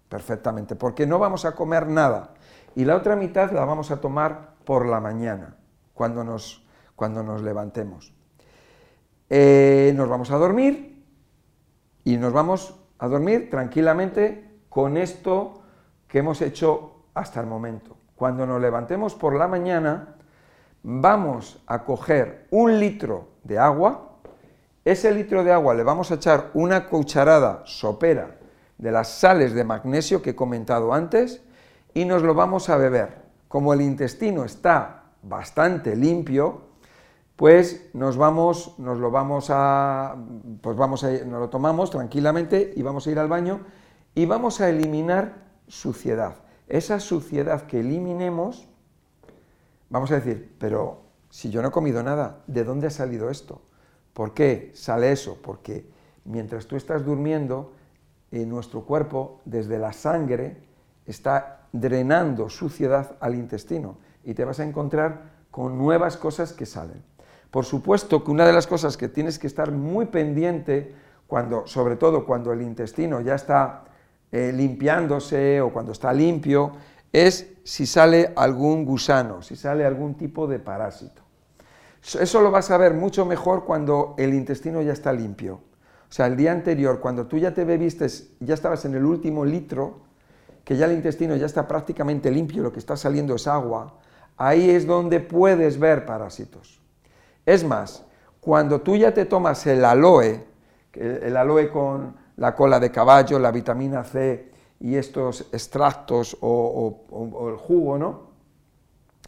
perfectamente, 0.09 0.77
porque 0.77 1.09
no 1.09 1.19
vamos 1.19 1.45
a 1.45 1.57
comer 1.57 1.89
nada 1.89 2.35
y 2.77 2.85
la 2.85 2.95
otra 2.95 3.17
mitad 3.17 3.51
la 3.51 3.65
vamos 3.65 3.91
a 3.91 4.01
tomar 4.01 4.55
por 4.65 4.87
la 4.87 5.01
mañana, 5.01 5.57
cuando 5.93 6.23
nos, 6.23 6.65
cuando 6.95 7.25
nos 7.25 7.43
levantemos. 7.43 8.15
Eh, 9.29 9.93
nos 9.97 10.09
vamos 10.09 10.31
a 10.31 10.37
dormir 10.37 11.05
y 12.05 12.17
nos 12.17 12.33
vamos 12.33 12.79
a 13.05 13.09
dormir 13.09 13.51
tranquilamente 13.51 14.61
con 14.69 14.97
esto 14.97 15.63
que 16.09 16.19
hemos 16.19 16.41
hecho 16.43 17.05
hasta 17.15 17.41
el 17.41 17.47
momento. 17.47 17.97
Cuando 18.17 18.47
nos 18.47 18.61
levantemos 18.61 19.15
por 19.15 19.37
la 19.37 19.47
mañana, 19.47 20.17
vamos 20.83 21.63
a 21.67 21.85
coger 21.85 22.47
un 22.51 22.79
litro 22.79 23.29
de 23.43 23.59
agua, 23.59 24.19
ese 24.85 25.13
litro 25.13 25.45
de 25.45 25.53
agua 25.53 25.75
le 25.75 25.83
vamos 25.83 26.11
a 26.11 26.15
echar 26.15 26.51
una 26.55 26.87
cucharada 26.87 27.63
sopera 27.65 28.37
de 28.77 28.93
las 28.93 29.09
sales 29.09 29.55
de 29.55 29.65
magnesio 29.65 30.21
que 30.21 30.31
he 30.31 30.37
comentado 30.37 30.93
antes 30.93 31.43
y 31.95 32.05
nos 32.05 32.23
lo 32.23 32.35
vamos 32.35 32.69
a 32.69 32.77
beber. 32.77 33.23
Como 33.49 33.73
el 33.73 33.81
intestino 33.81 34.45
está 34.45 35.05
bastante 35.23 35.97
limpio, 35.97 36.63
pues 37.37 37.91
nos 37.93 38.17
vamos, 38.17 38.79
nos 38.79 38.99
lo 38.99 39.11
vamos 39.11 39.49
a, 39.51 40.17
pues 40.61 40.77
vamos 40.77 41.05
a, 41.05 41.11
nos 41.11 41.41
lo 41.41 41.49
tomamos 41.49 41.91
tranquilamente 41.91 42.73
y 42.77 42.83
vamos 42.83 43.07
a 43.07 43.11
ir 43.11 43.19
al 43.19 43.29
baño 43.29 43.61
y 44.15 44.27
vamos 44.27 44.61
a 44.61 44.69
eliminar 44.69 45.45
suciedad. 45.67 46.37
Esa 46.69 47.01
suciedad 47.01 47.63
que 47.63 47.81
eliminemos, 47.81 48.69
vamos 49.91 50.11
a 50.13 50.17
decir, 50.17 50.55
pero 50.59 51.03
si 51.31 51.51
yo 51.51 51.61
no 51.63 51.69
he 51.69 51.73
comido 51.73 52.03
nada, 52.03 52.43
¿de 52.47 52.65
dónde 52.65 52.87
ha 52.87 52.91
salido 52.91 53.31
esto? 53.31 53.61
¿Por 54.13 54.33
qué 54.33 54.71
sale 54.75 55.11
eso? 55.11 55.39
Porque 55.43 55.91
mientras 56.25 56.67
tú 56.67 56.77
estás 56.77 57.05
durmiendo, 57.05 57.73
en 58.43 58.49
nuestro 58.49 58.85
cuerpo, 58.85 59.41
desde 59.45 59.79
la 59.79 59.93
sangre, 59.93 60.57
está 61.07 61.69
drenando 61.73 62.49
suciedad 62.49 63.17
al 63.21 63.35
intestino 63.35 63.99
y 64.25 64.35
te 64.35 64.45
vas 64.45 64.61
a 64.61 64.65
encontrar 64.65 65.31
con 65.51 65.79
nuevas 65.79 66.17
cosas 66.17 66.53
que 66.53 66.67
salen. 66.67 67.03
Por 67.55 67.65
supuesto 67.65 68.25
que 68.25 68.33
una 68.33 68.45
de 68.45 68.53
las 68.53 68.67
cosas 68.67 68.97
que 68.97 69.09
tienes 69.09 69.39
que 69.39 69.47
estar 69.47 69.71
muy 69.71 70.07
pendiente, 70.07 70.93
cuando, 71.29 71.69
sobre 71.69 71.95
todo 71.95 72.27
cuando 72.27 72.53
el 72.53 72.61
intestino 72.61 73.21
ya 73.21 73.37
está 73.37 73.85
eh, 74.33 74.51
limpiándose 74.53 75.61
o 75.61 75.73
cuando 75.73 75.93
está 75.93 76.13
limpio, 76.13 76.73
es 77.13 77.53
si 77.63 77.87
sale 77.87 78.33
algún 78.35 78.85
gusano, 78.85 79.41
si 79.41 79.55
sale 79.55 79.85
algún 79.85 80.17
tipo 80.17 80.49
de 80.49 80.59
parásito. 80.59 81.23
Eso 82.19 82.41
lo 82.41 82.51
vas 82.51 82.73
a 82.73 82.77
ver 82.77 82.93
mucho 82.93 83.25
mejor 83.25 83.65
cuando 83.65 84.17
el 84.19 84.35
intestino 84.35 84.83
ya 84.83 84.93
está 84.93 85.13
limpio. 85.13 85.55
O 85.55 86.13
sea, 86.13 86.27
el 86.27 86.37
día 86.37 86.51
anterior, 86.51 86.99
cuando 86.99 87.29
tú 87.29 87.39
ya 87.39 87.55
te 87.55 87.65
bebiste, 87.65 88.09
ya 88.41 88.55
estabas 88.55 88.85
en 88.85 88.97
el 88.97 89.05
último 89.05 89.45
litro, 89.45 90.01
que 90.65 90.77
ya 90.77 90.87
el 90.87 90.93
intestino 90.95 91.37
ya 91.37 91.47
está 91.47 91.69
prácticamente 91.69 92.33
limpio, 92.33 92.65
lo 92.65 92.73
que 92.73 92.81
está 92.81 92.97
saliendo 92.97 93.37
es 93.37 93.47
agua, 93.47 94.01
ahí 94.37 94.71
es 94.71 94.89
donde 94.89 95.21
puedes 95.21 95.79
ver 95.79 96.05
parásitos. 96.05 96.83
Es 97.47 97.65
más, 97.65 98.05
cuando 98.41 98.81
tú 98.81 98.97
ya 98.97 99.13
te 99.13 99.25
tomas 99.25 99.67
el 99.67 99.85
aloe, 99.85 100.45
el 100.95 101.37
aloe 101.37 101.71
con 101.71 102.17
la 102.37 102.55
cola 102.55 102.81
de 102.81 102.91
caballo, 102.91 103.39
la 103.39 103.51
vitamina 103.51 104.05
C 104.05 104.53
y 104.81 104.97
estos 104.97 105.43
extractos 105.53 106.37
o, 106.41 107.49
el 107.51 107.57
jugo, 107.57 107.99
¿no? 107.99 108.35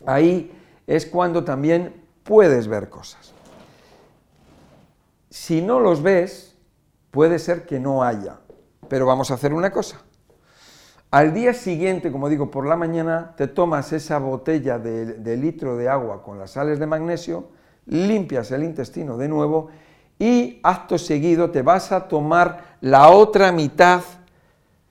Ahí 0.04 0.52
es 0.86 1.06
cuando 1.06 1.44
también 1.44 2.04
puedes 2.22 2.68
ver 2.68 2.88
cosas. 2.88 3.32
Si 5.30 5.62
no 5.62 5.80
los 5.80 6.02
ves, 6.02 6.56
puede 7.10 7.38
ser 7.38 7.66
que 7.66 7.80
no 7.80 8.02
haya, 8.02 8.40
pero 8.88 9.06
vamos 9.06 9.30
a 9.30 9.34
hacer 9.34 9.52
una 9.52 9.70
cosa. 9.70 10.00
Al 11.10 11.32
día 11.32 11.54
siguiente, 11.54 12.10
como 12.10 12.28
digo, 12.28 12.50
por 12.50 12.66
la 12.66 12.76
mañana, 12.76 13.34
te 13.36 13.46
tomas 13.46 13.92
esa 13.92 14.18
botella 14.18 14.78
de, 14.78 15.36
litro 15.36 15.76
de 15.76 15.88
agua 15.88 16.22
con 16.22 16.38
las 16.38 16.52
sales 16.52 16.78
de 16.78 16.86
magnesio, 16.86 17.48
limpias 17.86 18.50
el 18.50 18.64
intestino 18.64 19.16
de 19.16 19.28
nuevo 19.28 19.68
y 20.18 20.60
acto 20.62 20.98
seguido 20.98 21.50
te 21.50 21.62
vas 21.62 21.92
a 21.92 22.08
tomar 22.08 22.76
la 22.80 23.10
otra 23.10 23.52
mitad 23.52 24.02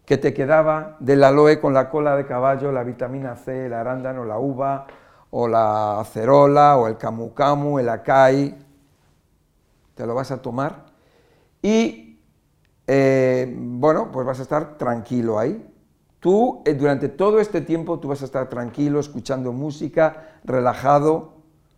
que 0.05 0.17
te 0.17 0.33
quedaba 0.33 0.97
del 0.99 1.23
aloe 1.23 1.59
con 1.59 1.73
la 1.73 1.89
cola 1.89 2.15
de 2.15 2.25
caballo, 2.25 2.71
la 2.71 2.83
vitamina 2.83 3.35
C, 3.35 3.65
el 3.65 3.73
arándano, 3.73 4.23
la 4.23 4.37
uva, 4.37 4.85
o 5.31 5.47
la 5.47 5.99
acerola, 5.99 6.77
o 6.77 6.87
el 6.87 6.97
camu 6.97 7.33
camu, 7.33 7.79
el 7.79 7.89
acai, 7.89 8.55
te 9.95 10.05
lo 10.05 10.13
vas 10.13 10.31
a 10.31 10.41
tomar 10.41 10.85
y, 11.61 12.19
eh, 12.85 13.51
bueno, 13.57 14.11
pues 14.11 14.25
vas 14.25 14.39
a 14.39 14.43
estar 14.43 14.77
tranquilo 14.77 15.39
ahí. 15.39 15.67
Tú, 16.19 16.61
eh, 16.65 16.73
durante 16.73 17.09
todo 17.09 17.39
este 17.39 17.61
tiempo, 17.61 17.99
tú 17.99 18.09
vas 18.09 18.21
a 18.21 18.25
estar 18.25 18.49
tranquilo, 18.49 18.99
escuchando 18.99 19.51
música, 19.51 20.39
relajado, 20.43 21.34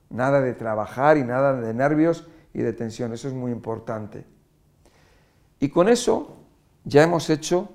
nada 0.09 0.41
de 0.41 0.53
trabajar 0.53 1.17
y 1.17 1.23
nada 1.23 1.53
de 1.53 1.73
nervios 1.73 2.27
y 2.53 2.61
de 2.61 2.73
tensión, 2.73 3.13
eso 3.13 3.27
es 3.27 3.33
muy 3.33 3.51
importante. 3.51 4.25
Y 5.59 5.69
con 5.69 5.89
eso 5.89 6.37
ya 6.83 7.03
hemos 7.03 7.29
hecho 7.29 7.69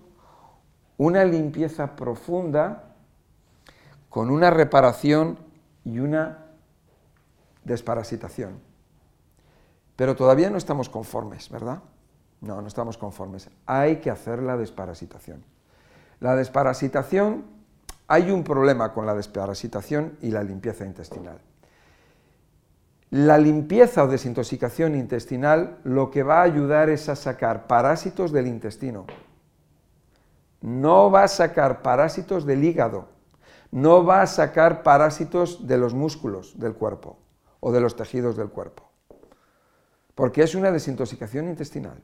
una 0.96 1.24
limpieza 1.24 1.96
profunda 1.96 2.94
con 4.08 4.30
una 4.30 4.50
reparación 4.50 5.38
y 5.84 5.98
una 5.98 6.46
desparasitación. 7.64 8.60
Pero 9.96 10.16
todavía 10.16 10.50
no 10.50 10.58
estamos 10.58 10.88
conformes, 10.88 11.48
¿verdad? 11.50 11.80
No, 12.40 12.60
no 12.60 12.68
estamos 12.68 12.98
conformes. 12.98 13.50
Hay 13.66 13.96
que 13.96 14.10
hacer 14.10 14.42
la 14.42 14.56
desparasitación. 14.56 15.44
La 16.20 16.36
desparasitación, 16.36 17.44
hay 18.08 18.30
un 18.30 18.44
problema 18.44 18.92
con 18.92 19.06
la 19.06 19.14
desparasitación 19.14 20.16
y 20.20 20.30
la 20.30 20.42
limpieza 20.42 20.84
intestinal. 20.84 21.38
La 23.12 23.37
limpieza 23.37 24.05
o 24.05 24.09
desintoxicación 24.09 24.96
intestinal 24.96 25.77
lo 25.85 26.11
que 26.11 26.22
va 26.22 26.38
a 26.38 26.48
ayudar 26.48 26.88
es 26.88 27.11
a 27.11 27.14
sacar 27.14 27.66
parásitos 27.66 28.33
del 28.33 28.46
intestino. 28.46 29.05
No 30.62 31.11
va 31.11 31.25
a 31.25 31.29
sacar 31.29 31.83
parásitos 31.83 32.46
del 32.46 32.64
hígado. 32.64 33.11
No 33.70 34.03
va 34.03 34.22
a 34.22 34.27
sacar 34.27 34.83
parásitos 34.83 35.66
de 35.66 35.77
los 35.77 35.92
músculos 35.92 36.59
del 36.59 36.72
cuerpo 36.72 37.18
o 37.61 37.70
de 37.70 37.83
los 37.83 37.96
tejidos 37.96 38.35
del 38.35 38.48
cuerpo. 38.48 38.90
Porque 40.14 40.42
es 40.42 40.55
una 40.55 40.70
desintoxicación 40.70 41.51
intestinal. 41.51 42.03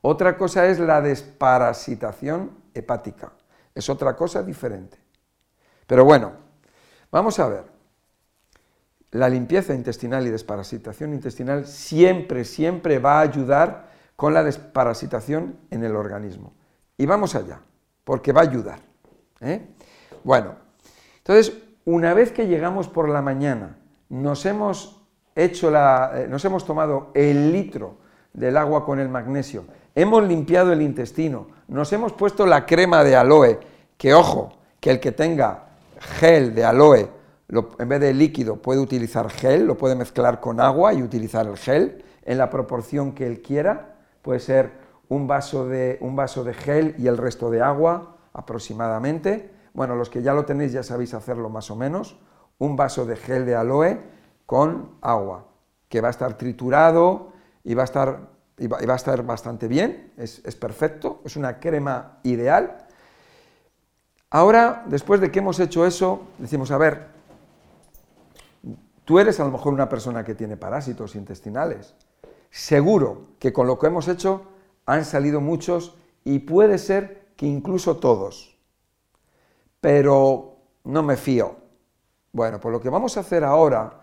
Otra 0.00 0.38
cosa 0.38 0.68
es 0.68 0.78
la 0.78 1.02
desparasitación 1.02 2.52
hepática. 2.72 3.32
Es 3.74 3.90
otra 3.90 4.16
cosa 4.16 4.42
diferente. 4.42 4.96
Pero 5.86 6.06
bueno, 6.06 6.32
vamos 7.10 7.38
a 7.38 7.48
ver 7.48 7.77
la 9.10 9.28
limpieza 9.28 9.74
intestinal 9.74 10.26
y 10.26 10.30
desparasitación 10.30 11.14
intestinal 11.14 11.66
siempre, 11.66 12.44
siempre 12.44 12.98
va 12.98 13.18
a 13.18 13.22
ayudar 13.22 13.88
con 14.16 14.34
la 14.34 14.44
desparasitación 14.44 15.56
en 15.70 15.84
el 15.84 15.96
organismo. 15.96 16.52
Y 16.96 17.06
vamos 17.06 17.34
allá, 17.34 17.60
porque 18.04 18.32
va 18.32 18.42
a 18.42 18.44
ayudar. 18.44 18.80
¿eh? 19.40 19.66
Bueno, 20.24 20.56
entonces, 21.18 21.56
una 21.84 22.12
vez 22.12 22.32
que 22.32 22.46
llegamos 22.46 22.88
por 22.88 23.08
la 23.08 23.22
mañana, 23.22 23.78
nos 24.08 24.44
hemos, 24.44 25.02
hecho 25.34 25.70
la, 25.70 26.12
eh, 26.14 26.26
nos 26.28 26.44
hemos 26.44 26.66
tomado 26.66 27.10
el 27.14 27.52
litro 27.52 27.98
del 28.32 28.56
agua 28.56 28.84
con 28.84 28.98
el 28.98 29.08
magnesio, 29.08 29.64
hemos 29.94 30.24
limpiado 30.24 30.72
el 30.72 30.82
intestino, 30.82 31.48
nos 31.68 31.92
hemos 31.92 32.12
puesto 32.12 32.44
la 32.44 32.66
crema 32.66 33.04
de 33.04 33.16
aloe, 33.16 33.58
que 33.96 34.14
ojo, 34.14 34.58
que 34.80 34.90
el 34.90 35.00
que 35.00 35.12
tenga 35.12 35.66
gel 36.18 36.54
de 36.54 36.64
aloe 36.64 37.17
en 37.48 37.88
vez 37.88 38.00
de 38.00 38.12
líquido 38.12 38.56
puede 38.56 38.80
utilizar 38.80 39.30
gel, 39.30 39.66
lo 39.66 39.76
puede 39.76 39.94
mezclar 39.94 40.40
con 40.40 40.60
agua 40.60 40.92
y 40.92 41.02
utilizar 41.02 41.46
el 41.46 41.56
gel 41.56 42.04
en 42.22 42.38
la 42.38 42.50
proporción 42.50 43.12
que 43.12 43.26
él 43.26 43.40
quiera. 43.40 43.96
Puede 44.20 44.40
ser 44.40 44.72
un 45.08 45.26
vaso 45.26 45.66
de, 45.66 45.96
un 46.02 46.14
vaso 46.14 46.44
de 46.44 46.52
gel 46.52 46.94
y 46.98 47.06
el 47.06 47.16
resto 47.16 47.50
de 47.50 47.62
agua 47.62 48.16
aproximadamente. 48.34 49.50
Bueno, 49.72 49.96
los 49.96 50.10
que 50.10 50.22
ya 50.22 50.34
lo 50.34 50.44
tenéis 50.44 50.72
ya 50.72 50.82
sabéis 50.82 51.14
hacerlo 51.14 51.48
más 51.48 51.70
o 51.70 51.76
menos. 51.76 52.18
Un 52.58 52.76
vaso 52.76 53.06
de 53.06 53.16
gel 53.16 53.46
de 53.46 53.54
aloe 53.54 53.98
con 54.44 54.96
agua, 55.00 55.46
que 55.88 56.00
va 56.02 56.08
a 56.08 56.10
estar 56.10 56.36
triturado 56.36 57.32
y 57.64 57.74
va 57.74 57.82
a 57.82 57.84
estar, 57.84 58.28
y 58.58 58.66
va, 58.66 58.78
a 58.78 58.96
estar 58.96 59.22
bastante 59.24 59.68
bien, 59.68 60.12
es, 60.16 60.42
es 60.44 60.56
perfecto, 60.56 61.22
es 61.24 61.36
una 61.36 61.60
crema 61.60 62.18
ideal. 62.24 62.86
Ahora, 64.30 64.84
después 64.86 65.20
de 65.20 65.30
que 65.30 65.38
hemos 65.38 65.60
hecho 65.60 65.86
eso, 65.86 66.22
decimos, 66.38 66.70
a 66.70 66.78
ver, 66.78 67.17
Tú 69.08 69.18
eres 69.18 69.40
a 69.40 69.44
lo 69.44 69.50
mejor 69.52 69.72
una 69.72 69.88
persona 69.88 70.22
que 70.22 70.34
tiene 70.34 70.58
parásitos 70.58 71.14
intestinales. 71.14 71.94
Seguro 72.50 73.28
que 73.38 73.54
con 73.54 73.66
lo 73.66 73.78
que 73.78 73.86
hemos 73.86 74.06
hecho 74.06 74.42
han 74.84 75.06
salido 75.06 75.40
muchos 75.40 75.94
y 76.24 76.40
puede 76.40 76.76
ser 76.76 77.28
que 77.34 77.46
incluso 77.46 77.96
todos. 77.96 78.58
Pero 79.80 80.56
no 80.84 81.02
me 81.02 81.16
fío. 81.16 81.56
Bueno, 82.32 82.60
pues 82.60 82.70
lo 82.70 82.82
que 82.82 82.90
vamos 82.90 83.16
a 83.16 83.20
hacer 83.20 83.44
ahora, 83.44 84.02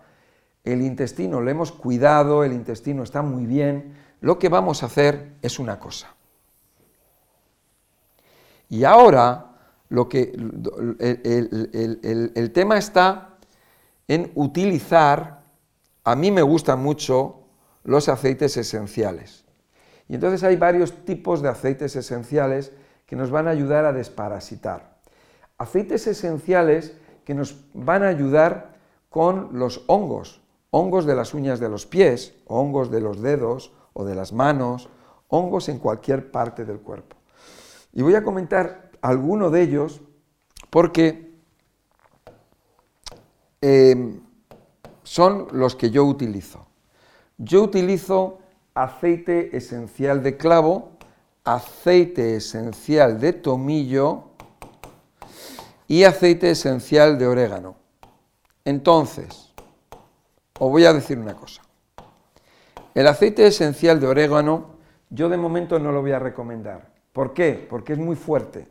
el 0.64 0.82
intestino 0.82 1.40
lo 1.40 1.52
hemos 1.52 1.70
cuidado, 1.70 2.42
el 2.42 2.52
intestino 2.52 3.04
está 3.04 3.22
muy 3.22 3.46
bien, 3.46 3.96
lo 4.20 4.40
que 4.40 4.48
vamos 4.48 4.82
a 4.82 4.86
hacer 4.86 5.34
es 5.40 5.60
una 5.60 5.78
cosa. 5.78 6.16
Y 8.68 8.82
ahora 8.82 9.52
lo 9.88 10.08
que 10.08 10.32
el, 10.98 12.32
el 12.34 12.52
tema 12.52 12.76
está 12.76 13.35
en 14.08 14.30
utilizar, 14.34 15.42
a 16.04 16.14
mí 16.14 16.30
me 16.30 16.42
gustan 16.42 16.82
mucho 16.82 17.40
los 17.84 18.08
aceites 18.08 18.56
esenciales. 18.56 19.44
Y 20.08 20.14
entonces 20.14 20.44
hay 20.44 20.56
varios 20.56 21.04
tipos 21.04 21.42
de 21.42 21.48
aceites 21.48 21.96
esenciales 21.96 22.72
que 23.06 23.16
nos 23.16 23.30
van 23.30 23.48
a 23.48 23.50
ayudar 23.50 23.84
a 23.84 23.92
desparasitar. 23.92 24.98
Aceites 25.58 26.06
esenciales 26.06 26.96
que 27.24 27.34
nos 27.34 27.56
van 27.74 28.02
a 28.02 28.08
ayudar 28.08 28.76
con 29.08 29.58
los 29.58 29.82
hongos, 29.86 30.42
hongos 30.70 31.06
de 31.06 31.14
las 31.14 31.34
uñas 31.34 31.58
de 31.58 31.68
los 31.68 31.86
pies, 31.86 32.34
hongos 32.46 32.90
de 32.90 33.00
los 33.00 33.20
dedos 33.22 33.72
o 33.92 34.04
de 34.04 34.14
las 34.14 34.32
manos, 34.32 34.88
hongos 35.28 35.68
en 35.68 35.78
cualquier 35.78 36.30
parte 36.30 36.64
del 36.64 36.78
cuerpo. 36.80 37.16
Y 37.92 38.02
voy 38.02 38.14
a 38.14 38.22
comentar 38.22 38.90
alguno 39.00 39.50
de 39.50 39.62
ellos 39.62 40.02
porque 40.70 41.25
Em, 43.60 44.20
son 45.02 45.48
los 45.52 45.76
que 45.76 45.90
yo 45.90 46.04
utilizo. 46.04 46.66
Yo 47.38 47.62
utilizo 47.62 48.38
aceite 48.74 49.56
esencial 49.56 50.22
de 50.22 50.36
clavo, 50.36 50.90
aceite 51.44 52.36
esencial 52.36 53.20
de 53.20 53.32
tomillo 53.32 54.24
y 55.88 56.04
aceite 56.04 56.50
esencial 56.50 57.18
de 57.18 57.26
orégano. 57.26 57.76
Entonces, 58.64 59.52
os 60.58 60.70
voy 60.70 60.84
a 60.84 60.92
decir 60.92 61.18
una 61.18 61.34
cosa. 61.34 61.62
El 62.94 63.06
aceite 63.06 63.46
esencial 63.46 64.00
de 64.00 64.06
orégano 64.06 64.76
yo 65.10 65.28
de 65.28 65.36
momento 65.36 65.78
no 65.78 65.92
lo 65.92 66.00
voy 66.00 66.12
a 66.12 66.18
recomendar. 66.18 66.88
¿Por 67.12 67.32
qué? 67.32 67.66
Porque 67.68 67.92
es 67.92 67.98
muy 67.98 68.16
fuerte. 68.16 68.66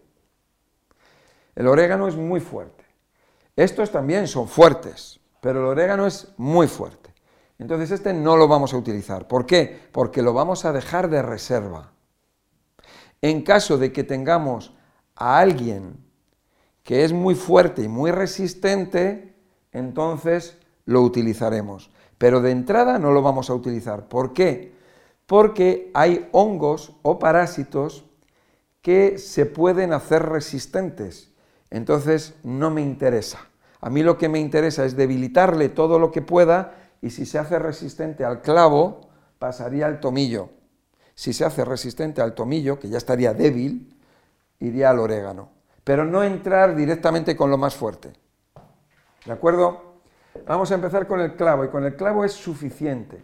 El 1.56 1.68
orégano 1.68 2.08
es 2.08 2.16
muy 2.16 2.40
fuerte. 2.40 2.75
Estos 3.56 3.92
también 3.92 4.28
son 4.28 4.48
fuertes, 4.48 5.20
pero 5.42 5.60
el 5.60 5.66
orégano 5.66 6.06
es 6.06 6.34
muy 6.38 6.68
fuerte. 6.68 7.14
Entonces 7.58 7.92
este 7.92 8.14
no 8.14 8.36
lo 8.36 8.48
vamos 8.48 8.74
a 8.74 8.78
utilizar. 8.78 9.28
¿Por 9.28 9.46
qué? 9.46 9.80
Porque 9.92 10.22
lo 10.22 10.34
vamos 10.34 10.66
a 10.66 10.74
dejar 10.74 11.10
de 11.10 11.22
reserva. 11.22 11.94
En 13.22 13.44
caso 13.44 13.78
de 13.78 13.94
que 13.94 14.04
tengamos 14.04 14.74
a 15.16 15.40
alguien 15.40 16.04
que 16.84 17.06
es 17.06 17.14
muy 17.14 17.34
fuerte 17.34 17.82
y 17.82 17.88
muy 17.88 18.12
resistente, 18.12 19.36
entonces 19.72 20.58
lo 20.84 21.02
utilizaremos. 21.02 21.92
Pero 22.18 22.42
de 22.42 22.52
entrada 22.52 23.00
no 23.00 23.12
lo 23.12 23.22
vamos 23.22 23.50
a 23.50 23.54
utilizar. 23.54 24.08
¿Por 24.10 24.34
qué? 24.34 24.76
Porque 25.26 25.92
hay 25.94 26.30
hongos 26.34 26.94
o 27.02 27.20
parásitos 27.20 28.06
que 28.82 29.18
se 29.18 29.46
pueden 29.46 29.94
hacer 29.94 30.24
resistentes 30.24 31.35
entonces 31.70 32.36
no 32.44 32.70
me 32.70 32.82
interesa. 32.82 33.40
A 33.82 33.90
mí 33.90 34.04
lo 34.04 34.18
que 34.18 34.30
me 34.30 34.40
interesa 34.40 34.86
es 34.86 34.96
debilitarle 34.96 35.70
todo 35.70 36.00
lo 36.00 36.12
que 36.12 36.22
pueda 36.22 36.74
y 37.02 37.12
si 37.12 37.26
se 37.26 37.38
hace 37.38 37.60
resistente 37.60 38.26
al 38.26 38.42
clavo, 38.42 39.10
pasaría 39.38 39.86
al 39.86 40.00
tomillo. 40.00 40.50
Si 41.14 41.34
se 41.34 41.46
hace 41.46 41.64
resistente 41.64 42.22
al 42.22 42.34
tomillo, 42.34 42.80
que 42.80 42.90
ya 42.90 42.98
estaría 42.98 43.34
débil, 43.34 43.96
iría 44.60 44.90
al 44.90 45.00
orégano. 45.00 45.50
Pero 45.84 46.04
no 46.04 46.24
entrar 46.24 46.76
directamente 46.76 47.36
con 47.36 47.52
lo 47.52 47.58
más 47.58 47.76
fuerte. 47.76 48.12
¿De 49.26 49.32
acuerdo? 49.32 50.00
Vamos 50.46 50.72
a 50.72 50.76
empezar 50.76 51.08
con 51.08 51.20
el 51.22 51.36
clavo 51.36 51.64
y 51.64 51.70
con 51.70 51.86
el 51.86 51.96
clavo 51.96 52.26
es 52.26 52.34
suficiente. 52.34 53.24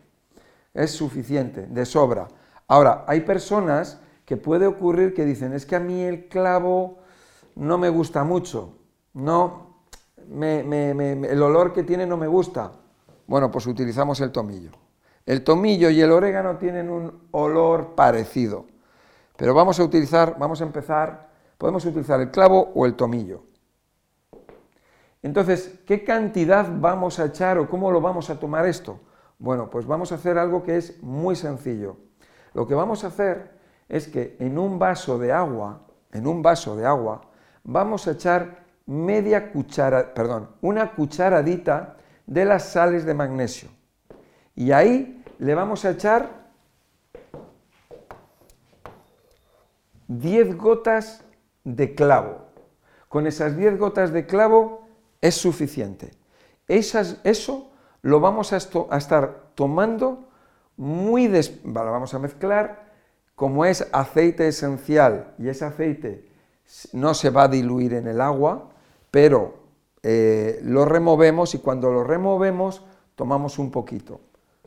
Es 0.74 0.92
suficiente, 0.92 1.68
de 1.68 1.86
sobra. 1.86 2.28
Ahora, 2.68 3.04
hay 3.08 3.22
personas 3.22 4.00
que 4.26 4.38
puede 4.38 4.66
ocurrir 4.66 5.14
que 5.14 5.26
dicen, 5.26 5.54
es 5.54 5.66
que 5.66 5.76
a 5.76 5.80
mí 5.80 6.04
el 6.04 6.30
clavo 6.30 7.01
no 7.56 7.78
me 7.78 7.90
gusta 7.90 8.24
mucho, 8.24 8.74
no, 9.14 9.72
el 10.18 11.42
olor 11.42 11.74
que 11.74 11.84
tiene 11.84 12.06
no 12.06 12.18
me 12.18 12.28
gusta. 12.28 12.72
Bueno, 13.28 13.52
pues 13.52 13.68
utilizamos 13.68 14.20
el 14.22 14.32
tomillo. 14.32 14.72
El 15.26 15.44
tomillo 15.44 15.90
y 15.90 16.02
el 16.02 16.12
orégano 16.12 16.58
tienen 16.58 16.90
un 16.90 17.28
olor 17.32 17.96
parecido, 17.96 18.66
pero 19.38 19.54
vamos 19.54 19.80
a 19.80 19.84
utilizar, 19.84 20.38
vamos 20.40 20.62
a 20.62 20.66
empezar, 20.66 21.30
podemos 21.58 21.86
utilizar 21.86 22.20
el 22.20 22.32
clavo 22.32 22.72
o 22.74 22.86
el 22.86 22.96
tomillo. 22.96 23.44
Entonces, 25.22 25.80
¿qué 25.86 26.04
cantidad 26.04 26.68
vamos 26.80 27.20
a 27.20 27.26
echar 27.26 27.60
o 27.60 27.70
cómo 27.70 27.92
lo 27.92 28.02
vamos 28.02 28.30
a 28.30 28.40
tomar 28.40 28.66
esto? 28.66 29.00
Bueno, 29.38 29.70
pues 29.70 29.86
vamos 29.86 30.12
a 30.12 30.16
hacer 30.16 30.38
algo 30.38 30.64
que 30.64 30.78
es 30.78 31.02
muy 31.04 31.36
sencillo. 31.36 31.98
Lo 32.54 32.68
que 32.68 32.74
vamos 32.74 33.04
a 33.04 33.08
hacer 33.08 33.52
es 33.88 34.08
que 34.08 34.36
en 34.40 34.58
un 34.58 34.80
vaso 34.80 35.20
de 35.20 35.32
agua, 35.32 35.82
en 36.12 36.26
un 36.26 36.42
vaso 36.42 36.76
de 36.76 36.86
agua, 36.86 37.22
vamos 37.64 38.08
a 38.08 38.12
echar 38.12 38.66
media 38.86 39.52
cuchara, 39.52 40.14
perdón, 40.14 40.50
una 40.62 40.94
cucharadita 40.94 41.98
de 42.26 42.46
las 42.46 42.70
sales 42.70 43.06
de 43.06 43.14
magnesio. 43.14 43.70
Y 44.56 44.72
ahí 44.72 45.24
le 45.40 45.56
vamos 45.56 45.86
a 45.86 45.92
echar 45.92 46.30
10 50.08 50.58
gotas 50.58 51.24
de 51.64 51.96
clavo. 51.96 52.48
Con 53.08 53.28
esas 53.28 53.56
10 53.56 53.78
gotas 53.78 54.12
de 54.12 54.26
clavo 54.26 54.88
es 55.22 55.36
suficiente. 55.36 56.12
eso 56.68 57.72
lo 58.02 58.20
vamos 58.20 58.54
a, 58.54 58.58
estar 58.58 59.52
tomando 59.56 60.28
muy 60.78 61.28
des 61.28 61.60
vamos 61.64 62.14
a 62.14 62.20
mezclar 62.20 62.92
como 63.36 63.66
es 63.66 63.88
aceite 63.92 64.48
esencial 64.48 65.36
y 65.38 65.50
ese 65.50 65.66
aceite 65.66 66.31
no 66.94 67.14
se 67.14 67.30
va 67.30 67.44
a 67.44 67.48
diluir 67.48 67.94
en 67.94 68.08
el 68.08 68.22
agua, 68.22 68.70
pero 69.10 69.56
eh, 70.04 70.60
lo 70.64 70.86
removemos 70.86 71.54
y 71.54 71.60
cuando 71.60 71.92
lo 71.92 72.04
removemos 72.04 72.84
tomamos 73.16 73.60
un 73.60 73.72
poquito, 73.72 74.20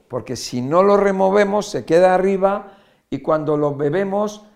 porque 0.09 0.37
si 0.37 0.63
no 0.63 0.83
lo 0.83 0.97
removemos 0.97 1.69
se 1.69 1.85
queda 1.85 2.15
arriba 2.15 2.75
y 3.11 3.21
cuando 3.21 3.57
lo 3.57 3.75
bebemos 3.75 4.47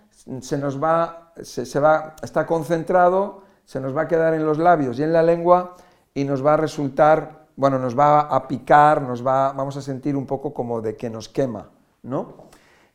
se 0.40 0.58
nos 0.58 0.82
va, 0.82 1.32
se 1.42 1.80
va, 1.80 2.16
está 2.22 2.46
concentrado, 2.46 3.42
se 3.64 3.80
nos 3.80 3.96
va 3.96 4.02
a 4.02 4.08
quedar 4.08 4.34
en 4.34 4.44
los 4.44 4.58
labios 4.58 4.98
y 4.98 5.02
en 5.02 5.12
la 5.12 5.22
lengua 5.22 5.76
y 6.14 6.24
nos 6.24 6.44
va 6.44 6.54
a 6.54 6.56
resultar, 6.56 7.46
bueno, 7.56 7.78
nos 7.78 7.98
va 7.98 8.20
a 8.20 8.48
picar, 8.48 9.02
nos 9.02 9.26
va, 9.26 9.52
vamos 9.52 9.76
a 9.76 9.82
sentir 9.82 10.16
un 10.16 10.26
poco 10.26 10.52
como 10.52 10.80
de 10.80 10.96
que 10.96 11.08
nos 11.08 11.28
quema, 11.28 11.68
¿no? 12.02 12.47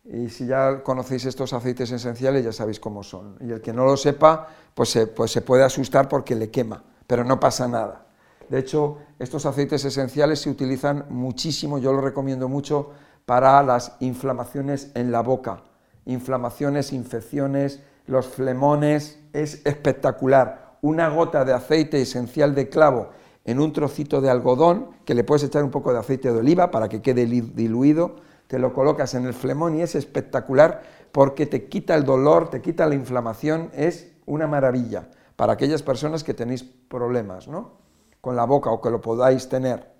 Y 0.05 0.29
si 0.29 0.45
ya 0.45 0.83
conocéis 0.83 1.25
estos 1.25 1.53
aceites 1.53 1.91
esenciales, 1.91 2.43
ya 2.43 2.51
sabéis 2.51 2.79
cómo 2.79 3.03
son. 3.03 3.37
Y 3.39 3.51
el 3.51 3.61
que 3.61 3.71
no 3.71 3.85
lo 3.85 3.95
sepa, 3.95 4.47
pues 4.73 4.89
se, 4.89 5.07
pues 5.07 5.31
se 5.31 5.41
puede 5.41 5.63
asustar 5.63 6.09
porque 6.09 6.35
le 6.35 6.51
quema, 6.51 6.83
pero 7.07 7.23
no 7.23 7.39
pasa 7.39 7.67
nada. 7.67 8.05
De 8.49 8.59
hecho, 8.59 8.97
estos 9.19 9.45
aceites 9.45 9.85
esenciales 9.85 10.41
se 10.41 10.49
utilizan 10.49 11.05
muchísimo, 11.09 11.77
yo 11.77 11.93
lo 11.93 12.01
recomiendo 12.01 12.49
mucho 12.49 12.91
para 13.25 13.63
las 13.63 13.95
inflamaciones 14.01 14.91
en 14.95 15.11
la 15.11 15.21
boca. 15.21 15.63
Inflamaciones, 16.05 16.91
infecciones, 16.91 17.79
los 18.05 18.27
flemones, 18.27 19.19
es 19.31 19.65
espectacular 19.65 20.77
una 20.81 21.07
gota 21.07 21.45
de 21.45 21.53
aceite 21.53 22.01
esencial 22.01 22.53
de 22.53 22.67
clavo 22.67 23.09
en 23.45 23.59
un 23.59 23.71
trocito 23.71 24.19
de 24.19 24.29
algodón, 24.29 24.89
que 25.05 25.15
le 25.15 25.23
puedes 25.23 25.43
echar 25.43 25.63
un 25.63 25.71
poco 25.71 25.93
de 25.93 25.99
aceite 25.99 26.31
de 26.31 26.39
oliva 26.39 26.71
para 26.71 26.89
que 26.89 27.01
quede 27.01 27.25
diluido, 27.25 28.17
te 28.47 28.59
lo 28.59 28.73
colocas 28.73 29.13
en 29.13 29.25
el 29.25 29.33
flemón 29.33 29.75
y 29.75 29.81
es 29.81 29.95
espectacular 29.95 30.83
porque 31.11 31.45
te 31.45 31.67
quita 31.67 31.95
el 31.95 32.03
dolor, 32.03 32.49
te 32.49 32.61
quita 32.61 32.85
la 32.85 32.95
inflamación, 32.95 33.69
es 33.73 34.11
una 34.25 34.47
maravilla 34.47 35.07
para 35.35 35.53
aquellas 35.53 35.83
personas 35.83 36.23
que 36.23 36.33
tenéis 36.33 36.63
problemas 36.63 37.47
¿no? 37.47 37.71
con 38.21 38.35
la 38.35 38.45
boca 38.45 38.69
o 38.71 38.81
que 38.81 38.89
lo 38.89 39.01
podáis 39.01 39.49
tener. 39.49 39.91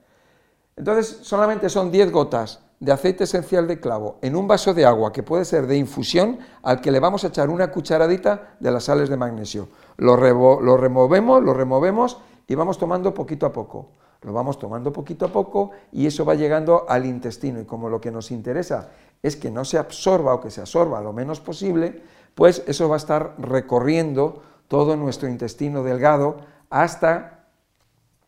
Entonces 0.76 1.20
solamente 1.22 1.70
son 1.70 1.92
10 1.92 2.12
gotas 2.12 2.62
de 2.80 2.92
aceite 2.92 3.24
esencial 3.24 3.68
de 3.68 3.80
clavo 3.80 4.18
en 4.22 4.36
un 4.36 4.48
vaso 4.48 4.74
de 4.74 4.86
agua 4.86 5.14
que 5.14 5.24
puede 5.24 5.46
ser 5.46 5.68
de 5.68 5.78
infusión 5.78 6.40
al 6.64 6.82
que 6.82 6.92
le 6.92 7.00
vamos 7.00 7.24
a 7.24 7.28
echar 7.28 7.50
una 7.50 7.72
cucharadita 7.72 8.56
de 8.60 8.72
las 8.72 8.86
sales 8.86 9.10
de 9.10 9.18
magnesio. 9.18 9.70
Lo, 9.98 10.18
lo 10.18 10.78
removemos, 10.78 11.44
lo 11.44 11.54
removemos 11.54 12.18
y 12.48 12.56
vamos 12.56 12.78
tomando 12.78 13.14
poquito 13.14 13.46
a 13.46 13.54
poco. 13.54 13.90
Lo 14.24 14.34
vamos 14.34 14.58
tomando 14.58 14.94
poquito 14.94 15.26
a 15.26 15.30
poco 15.30 15.72
y 15.92 16.08
eso 16.08 16.24
va 16.26 16.36
llegando 16.36 16.86
al 16.88 17.06
intestino 17.06 17.60
y 17.60 17.66
como 17.66 17.90
lo 17.90 18.00
que 18.00 18.12
nos 18.12 18.32
interesa 18.32 18.90
es 19.22 19.36
que 19.36 19.52
no 19.52 19.66
se 19.66 19.78
absorba 19.78 20.34
o 20.34 20.42
que 20.42 20.52
se 20.52 20.62
absorba 20.62 21.02
lo 21.02 21.14
menos 21.14 21.40
posible, 21.40 22.02
pues 22.36 22.64
eso 22.68 22.90
va 22.90 22.96
a 22.96 22.98
estar 22.98 23.36
recorriendo 23.38 24.42
todo 24.68 24.96
nuestro 24.96 25.28
intestino 25.30 25.84
delgado 25.84 26.38
hasta, 26.70 27.46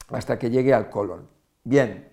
hasta 0.10 0.38
que 0.38 0.50
llegue 0.50 0.74
al 0.74 0.90
colon. 0.90 1.28
Bien, 1.64 2.10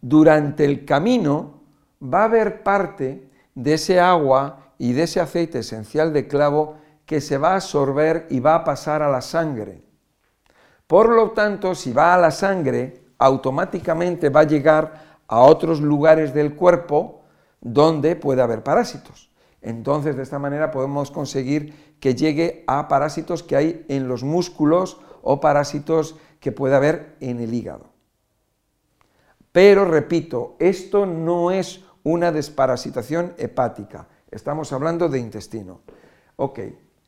durante 0.00 0.64
el 0.64 0.84
camino 0.84 1.62
va 2.02 2.22
a 2.22 2.24
haber 2.24 2.62
parte 2.62 3.30
de 3.54 3.74
ese 3.74 4.00
agua 4.00 4.72
y 4.78 4.92
de 4.92 5.04
ese 5.04 5.20
aceite 5.20 5.60
esencial 5.60 6.12
de 6.12 6.26
clavo 6.26 6.76
que 7.06 7.20
se 7.20 7.38
va 7.38 7.52
a 7.52 7.56
absorber 7.56 8.26
y 8.30 8.40
va 8.40 8.54
a 8.54 8.64
pasar 8.64 9.02
a 9.02 9.10
la 9.10 9.20
sangre. 9.20 9.82
Por 10.92 11.08
lo 11.08 11.30
tanto, 11.30 11.74
si 11.74 11.90
va 11.90 12.12
a 12.12 12.18
la 12.18 12.30
sangre, 12.30 13.14
automáticamente 13.16 14.28
va 14.28 14.40
a 14.40 14.46
llegar 14.46 15.20
a 15.26 15.40
otros 15.40 15.80
lugares 15.80 16.34
del 16.34 16.54
cuerpo 16.54 17.22
donde 17.62 18.14
puede 18.14 18.42
haber 18.42 18.62
parásitos. 18.62 19.30
Entonces, 19.62 20.16
de 20.18 20.22
esta 20.22 20.38
manera 20.38 20.70
podemos 20.70 21.10
conseguir 21.10 21.96
que 21.98 22.14
llegue 22.14 22.62
a 22.66 22.88
parásitos 22.88 23.42
que 23.42 23.56
hay 23.56 23.86
en 23.88 24.06
los 24.06 24.22
músculos 24.22 25.00
o 25.22 25.40
parásitos 25.40 26.16
que 26.40 26.52
puede 26.52 26.76
haber 26.76 27.16
en 27.20 27.40
el 27.40 27.54
hígado. 27.54 27.86
Pero 29.50 29.86
repito, 29.86 30.56
esto 30.58 31.06
no 31.06 31.52
es 31.52 31.82
una 32.02 32.32
desparasitación 32.32 33.32
hepática, 33.38 34.08
estamos 34.30 34.70
hablando 34.74 35.08
de 35.08 35.20
intestino. 35.20 35.80
Ok, 36.36 36.60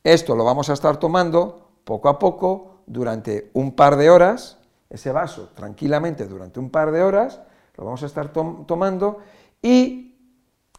esto 0.03 0.35
lo 0.35 0.43
vamos 0.43 0.71
a 0.71 0.73
estar 0.73 0.97
tomando 0.97 1.69
poco 1.85 2.09
a 2.09 2.19
poco 2.19 2.74
durante 2.87 3.51
un 3.55 3.75
par 3.75 3.97
de 3.97 4.11
horas, 4.11 4.59
ese 4.91 5.13
vaso 5.13 5.51
tranquilamente 5.55 6.27
durante 6.27 6.61
un 6.61 6.71
par 6.71 6.93
de 6.93 7.03
horas, 7.03 7.41
lo 7.77 7.85
vamos 7.85 8.03
a 8.03 8.07
estar 8.07 8.33
tomando 8.33 9.19
y 9.63 10.17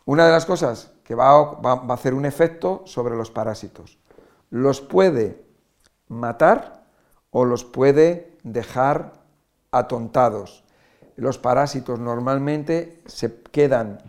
una 0.05 0.25
de 0.25 0.31
las 0.31 0.45
cosas 0.45 0.91
que 1.03 1.15
va 1.15 1.31
a 1.31 1.93
hacer 1.93 2.13
un 2.13 2.25
efecto 2.25 2.83
sobre 2.85 3.15
los 3.15 3.31
parásitos, 3.31 3.97
los 4.49 4.81
puede 4.81 5.43
matar 6.07 6.85
o 7.31 7.45
los 7.45 7.65
puede 7.65 8.37
dejar 8.43 9.13
atontados 9.71 10.65
los 11.15 11.37
parásitos 11.37 11.99
normalmente 11.99 13.01
se 13.05 13.41
quedan, 13.41 13.99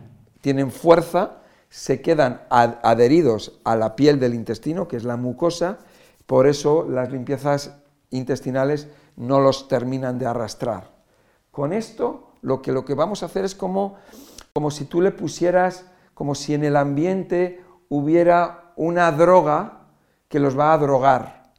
tienen 0.41 0.71
fuerza, 0.71 1.37
se 1.69 2.01
quedan 2.01 2.41
adheridos 2.49 3.59
a 3.63 3.75
la 3.75 3.95
piel 3.95 4.19
del 4.19 4.33
intestino, 4.33 4.87
que 4.87 4.97
es 4.97 5.03
la 5.03 5.17
mucosa, 5.17 5.79
por 6.25 6.47
eso 6.47 6.85
las 6.89 7.11
limpiezas 7.11 7.77
intestinales 8.09 8.87
no 9.15 9.39
los 9.39 9.67
terminan 9.67 10.19
de 10.19 10.25
arrastrar. 10.25 10.91
Con 11.51 11.73
esto 11.73 12.31
lo 12.41 12.61
que, 12.61 12.71
lo 12.71 12.85
que 12.85 12.93
vamos 12.93 13.23
a 13.23 13.27
hacer 13.27 13.45
es 13.45 13.55
como, 13.55 13.95
como 14.53 14.71
si 14.71 14.85
tú 14.85 15.01
le 15.01 15.11
pusieras, 15.11 15.85
como 16.13 16.35
si 16.35 16.53
en 16.53 16.63
el 16.63 16.75
ambiente 16.75 17.63
hubiera 17.89 18.73
una 18.75 19.11
droga 19.11 19.87
que 20.27 20.39
los 20.39 20.57
va 20.57 20.73
a 20.73 20.77
drogar. 20.77 21.51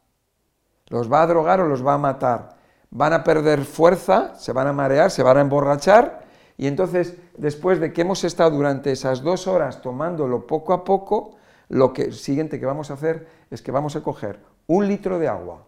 Los 0.89 1.13
va 1.13 1.23
a 1.23 1.27
drogar 1.27 1.61
o 1.61 1.69
los 1.69 1.87
va 1.87 1.95
a 1.95 1.99
matar 1.99 2.59
van 2.91 3.13
a 3.13 3.25
perder 3.25 3.65
fuerza, 3.65 4.35
se 4.37 4.53
van 4.53 4.67
a 4.67 4.73
marear, 4.73 5.11
se 5.11 5.23
van 5.23 5.37
a 5.37 5.41
emborrachar 5.41 6.27
y 6.57 6.67
entonces 6.67 7.17
después 7.37 7.81
de 7.81 7.93
que 7.93 8.01
hemos 8.03 8.25
estado 8.25 8.51
durante 8.51 8.93
esas 8.93 9.23
dos 9.23 9.47
horas 9.47 9.83
tomándolo 9.83 10.47
poco 10.47 10.73
a 10.73 10.85
poco, 10.85 11.37
lo 11.69 11.93
que 11.93 12.13
siguiente 12.13 12.59
que 12.59 12.67
vamos 12.67 12.91
a 12.91 12.95
hacer 12.95 13.29
es 13.51 13.63
que 13.63 13.71
vamos 13.71 13.95
a 13.97 14.03
coger 14.03 14.41
un 14.67 14.89
litro 14.89 15.19
de 15.19 15.29
agua 15.29 15.67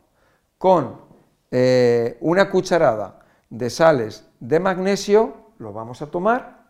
con 0.60 1.00
eh, 1.50 2.18
una 2.20 2.50
cucharada 2.50 3.20
de 3.48 3.70
sales 3.70 4.26
de 4.40 4.60
magnesio, 4.60 5.32
lo 5.56 5.72
vamos 5.72 6.02
a 6.02 6.10
tomar. 6.10 6.66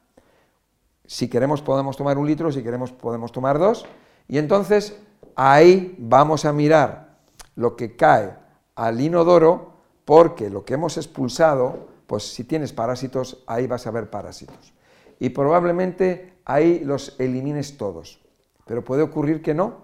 Si 1.04 1.28
queremos 1.28 1.60
podemos 1.60 1.96
tomar 1.96 2.16
un 2.16 2.24
litro, 2.24 2.52
si 2.52 2.62
queremos 2.62 2.92
podemos 2.92 3.32
tomar 3.32 3.58
dos. 3.58 3.84
Y 4.28 4.38
entonces 4.38 4.96
ahí 5.34 5.96
vamos 5.98 6.44
a 6.44 6.52
mirar 6.52 7.16
lo 7.56 7.74
que 7.74 7.96
cae 7.96 8.36
al 8.76 9.00
inodoro 9.00 9.72
porque 10.04 10.50
lo 10.50 10.64
que 10.64 10.74
hemos 10.74 10.96
expulsado, 10.96 11.88
pues 12.06 12.32
si 12.32 12.44
tienes 12.44 12.72
parásitos, 12.72 13.42
ahí 13.48 13.66
vas 13.66 13.88
a 13.88 13.90
ver 13.90 14.08
parásitos. 14.08 14.72
Y 15.18 15.30
probablemente 15.30 16.34
ahí 16.44 16.78
los 16.84 17.16
elimines 17.18 17.76
todos. 17.76 18.20
Pero 18.66 18.84
puede 18.84 19.02
ocurrir 19.02 19.42
que 19.42 19.52
no, 19.52 19.78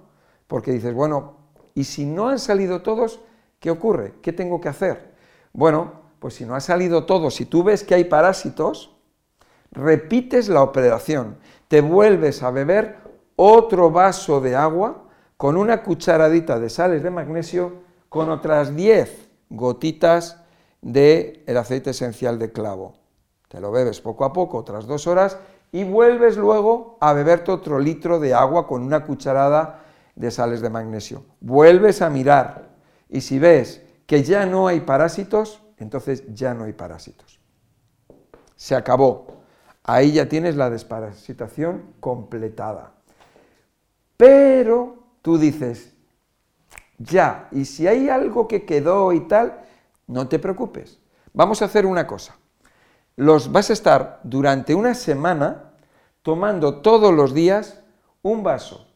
porque 0.47 0.71
dices, 0.71 0.95
bueno, 0.95 1.39
¿y 1.75 1.83
si 1.83 2.07
no 2.07 2.29
han 2.29 2.39
salido 2.39 2.83
todos, 2.83 3.19
qué 3.61 3.71
ocurre? 3.71 4.15
¿Qué 4.23 4.33
tengo 4.33 4.61
que 4.61 4.69
hacer? 4.69 5.15
Bueno, 5.53 5.93
pues 6.19 6.35
si 6.35 6.45
no 6.45 6.55
ha 6.55 6.61
salido 6.61 7.05
todo, 7.05 7.31
si 7.31 7.45
tú 7.45 7.63
ves 7.63 7.85
que 7.85 7.95
hay 7.95 8.05
parásitos, 8.05 8.97
repites 9.71 10.49
la 10.49 10.63
operación, 10.63 11.39
te 11.69 11.81
vuelves 11.81 12.43
a 12.43 12.51
beber 12.51 12.97
otro 13.37 13.91
vaso 13.91 14.41
de 14.41 14.57
agua 14.57 15.05
con 15.37 15.57
una 15.57 15.83
cucharadita 15.83 16.59
de 16.59 16.71
sales 16.71 17.03
de 17.03 17.11
magnesio 17.11 17.75
con 18.09 18.31
otras 18.31 18.75
10 18.75 19.29
gotitas 19.51 20.43
del 20.81 21.43
el 21.47 21.57
aceite 21.57 21.91
esencial 21.91 22.39
de 22.39 22.53
clavo. 22.53 22.95
Te 23.49 23.61
lo 23.61 23.71
bebes 23.71 24.01
poco 24.01 24.25
a 24.25 24.33
poco, 24.33 24.59
otras 24.59 24.87
dos 24.87 25.07
horas, 25.07 25.39
y 25.73 25.85
vuelves 25.85 26.37
luego 26.37 26.97
a 27.01 27.13
beberte 27.13 27.53
otro 27.53 27.79
litro 27.79 28.19
de 28.19 28.35
agua 28.35 28.67
con 28.67 28.83
una 28.83 29.05
cucharada 29.05 29.85
de 30.15 30.31
sales 30.31 30.61
de 30.61 30.71
magnesio. 30.71 31.25
Vuelves 31.41 32.03
a 32.03 32.11
mirar 32.11 32.76
y 33.09 33.21
si 33.21 33.39
ves 33.39 33.83
que 34.07 34.23
ya 34.23 34.47
no 34.47 34.69
hay 34.69 34.81
parásitos, 34.81 35.63
entonces 35.79 36.25
ya 36.35 36.55
no 36.55 36.65
hay 36.65 36.73
parásitos. 36.73 37.41
Se 38.57 38.75
acabó. 38.75 39.27
Ahí 39.83 40.13
ya 40.13 40.29
tienes 40.29 40.57
la 40.57 40.71
desparasitación 40.71 41.95
completada. 42.01 42.95
Pero 44.17 44.97
tú 45.23 45.39
dices, 45.39 45.93
ya, 46.99 47.49
y 47.53 47.65
si 47.67 47.87
hay 47.87 48.09
algo 48.09 48.49
que 48.49 48.65
quedó 48.65 49.13
y 49.13 49.21
tal, 49.29 49.61
no 50.07 50.29
te 50.29 50.39
preocupes. 50.39 50.99
Vamos 51.33 51.63
a 51.63 51.67
hacer 51.67 51.87
una 51.87 52.07
cosa. 52.07 52.37
Los 53.17 53.53
vas 53.53 53.71
a 53.71 53.75
estar 53.75 54.21
durante 54.25 54.75
una 54.75 54.95
semana 54.95 55.73
tomando 56.23 56.81
todos 56.81 57.15
los 57.15 57.35
días 57.35 57.81
un 58.23 58.43
vaso 58.43 58.87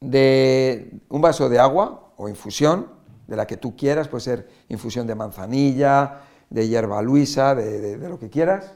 de 0.00 1.00
un 1.08 1.20
vaso 1.20 1.48
de 1.48 1.58
agua 1.58 2.03
o 2.16 2.28
infusión 2.28 2.88
de 3.26 3.36
la 3.36 3.46
que 3.46 3.56
tú 3.56 3.76
quieras, 3.76 4.08
puede 4.08 4.22
ser 4.22 4.48
infusión 4.68 5.06
de 5.06 5.14
manzanilla, 5.14 6.20
de 6.50 6.68
hierba 6.68 7.00
luisa, 7.02 7.54
de, 7.54 7.96
de 7.96 8.08
lo 8.08 8.18
que 8.18 8.30
quieras, 8.30 8.72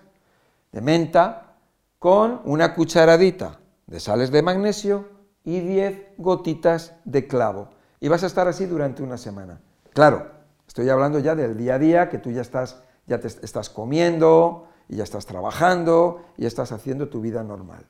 de 0.72 0.80
menta, 0.80 1.54
con 1.98 2.40
una 2.44 2.74
cucharadita 2.74 3.60
de 3.86 4.00
sales 4.00 4.30
de 4.30 4.42
magnesio 4.42 5.08
y 5.44 5.60
10 5.60 6.14
gotitas 6.18 6.94
de 7.04 7.26
clavo. 7.26 7.70
Y 8.00 8.08
vas 8.08 8.22
a 8.22 8.26
estar 8.26 8.46
así 8.46 8.66
durante 8.66 9.02
una 9.02 9.16
semana. 9.16 9.60
Claro, 9.92 10.30
estoy 10.66 10.88
hablando 10.88 11.18
ya 11.18 11.34
del 11.34 11.56
día 11.56 11.74
a 11.74 11.78
día, 11.78 12.08
que 12.08 12.18
tú 12.18 12.30
ya 12.30 12.42
estás, 12.42 12.82
ya 13.06 13.18
te 13.18 13.28
estás 13.28 13.70
comiendo, 13.70 14.68
y 14.88 14.96
ya 14.96 15.04
estás 15.04 15.26
trabajando, 15.26 16.22
y 16.36 16.42
ya 16.42 16.48
estás 16.48 16.72
haciendo 16.72 17.08
tu 17.08 17.20
vida 17.20 17.42
normal. 17.42 17.86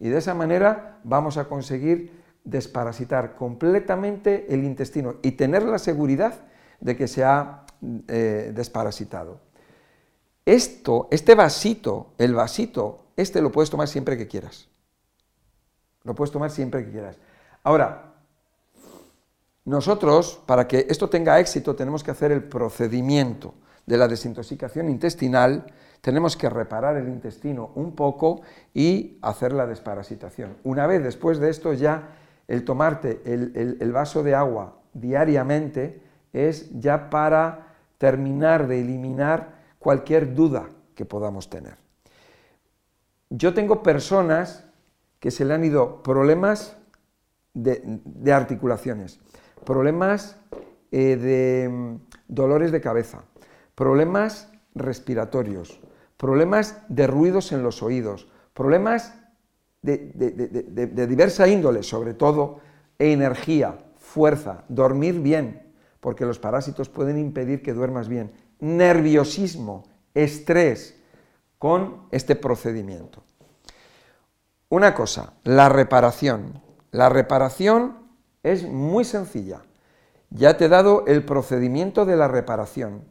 Y 0.00 0.08
de 0.08 0.18
esa 0.18 0.34
manera 0.34 0.98
vamos 1.04 1.36
a 1.36 1.44
conseguir 1.44 2.23
desparasitar 2.44 3.34
completamente 3.34 4.46
el 4.52 4.64
intestino 4.64 5.16
y 5.22 5.32
tener 5.32 5.62
la 5.64 5.78
seguridad 5.78 6.34
de 6.80 6.96
que 6.96 7.08
se 7.08 7.24
ha 7.24 7.64
eh, 8.08 8.52
desparasitado. 8.54 9.40
Esto, 10.44 11.08
este 11.10 11.34
vasito, 11.34 12.12
el 12.18 12.34
vasito, 12.34 13.06
este 13.16 13.40
lo 13.40 13.50
puedes 13.50 13.70
tomar 13.70 13.88
siempre 13.88 14.18
que 14.18 14.28
quieras. 14.28 14.68
Lo 16.02 16.14
puedes 16.14 16.30
tomar 16.30 16.50
siempre 16.50 16.84
que 16.84 16.90
quieras. 16.90 17.16
Ahora, 17.62 18.14
nosotros, 19.64 20.42
para 20.44 20.68
que 20.68 20.86
esto 20.90 21.08
tenga 21.08 21.40
éxito, 21.40 21.74
tenemos 21.74 22.04
que 22.04 22.10
hacer 22.10 22.30
el 22.30 22.42
procedimiento 22.44 23.54
de 23.86 23.96
la 23.96 24.06
desintoxicación 24.08 24.90
intestinal, 24.90 25.64
tenemos 26.02 26.36
que 26.36 26.50
reparar 26.50 26.98
el 26.98 27.08
intestino 27.08 27.70
un 27.74 27.94
poco 27.94 28.42
y 28.74 29.18
hacer 29.22 29.52
la 29.52 29.66
desparasitación. 29.66 30.58
Una 30.64 30.86
vez 30.86 31.02
después 31.02 31.38
de 31.38 31.48
esto 31.48 31.72
ya 31.72 32.10
el 32.48 32.64
tomarte 32.64 33.22
el, 33.24 33.92
vaso 33.92 34.22
de 34.22 34.34
agua 34.34 34.76
diariamente 34.92 36.02
es 36.32 36.70
ya 36.78 37.10
para 37.10 37.74
terminar 37.98 38.66
de 38.66 38.80
eliminar 38.80 39.54
cualquier 39.78 40.34
duda 40.34 40.68
que 40.94 41.04
podamos 41.04 41.48
tener. 41.48 41.76
Yo 43.30 43.54
tengo 43.54 43.82
personas 43.82 44.64
que 45.20 45.30
se 45.30 45.44
le 45.44 45.54
han 45.54 45.64
ido 45.64 46.02
problemas 46.02 46.76
de, 47.54 48.32
articulaciones, 48.32 49.20
problemas 49.64 50.36
eh, 50.92 51.16
de 51.16 51.68
mm, 51.68 51.96
dolores 52.28 52.72
de 52.72 52.80
cabeza, 52.80 53.24
problemas 53.74 54.52
respiratorios, 54.74 55.80
problemas 56.16 56.82
de 56.88 57.06
ruidos 57.06 57.52
en 57.52 57.62
los 57.62 57.82
oídos, 57.82 58.28
problemas 58.52 59.14
de, 59.84 61.06
diversa 61.06 61.46
índole, 61.46 61.82
sobre 61.82 62.14
todo 62.14 62.60
energía, 62.98 63.78
fuerza, 63.96 64.64
dormir 64.68 65.20
bien, 65.20 65.72
porque 66.00 66.24
los 66.24 66.38
parásitos 66.38 66.88
pueden 66.88 67.18
impedir 67.18 67.62
que 67.62 67.74
duermas 67.74 68.08
bien, 68.08 68.32
nerviosismo, 68.60 69.84
estrés, 70.14 71.00
con 71.58 72.08
este 72.10 72.36
procedimiento. 72.36 73.22
Una 74.68 74.94
cosa, 74.94 75.32
la 75.44 75.70
reparación. 75.70 76.60
La 76.90 77.08
reparación 77.08 77.96
es 78.42 78.64
muy 78.68 79.04
sencilla. 79.04 79.62
Ya 80.28 80.58
te 80.58 80.66
he 80.66 80.68
dado 80.68 81.06
el 81.06 81.24
procedimiento 81.24 82.04
de 82.04 82.16
la 82.16 82.28
reparación. 82.28 83.04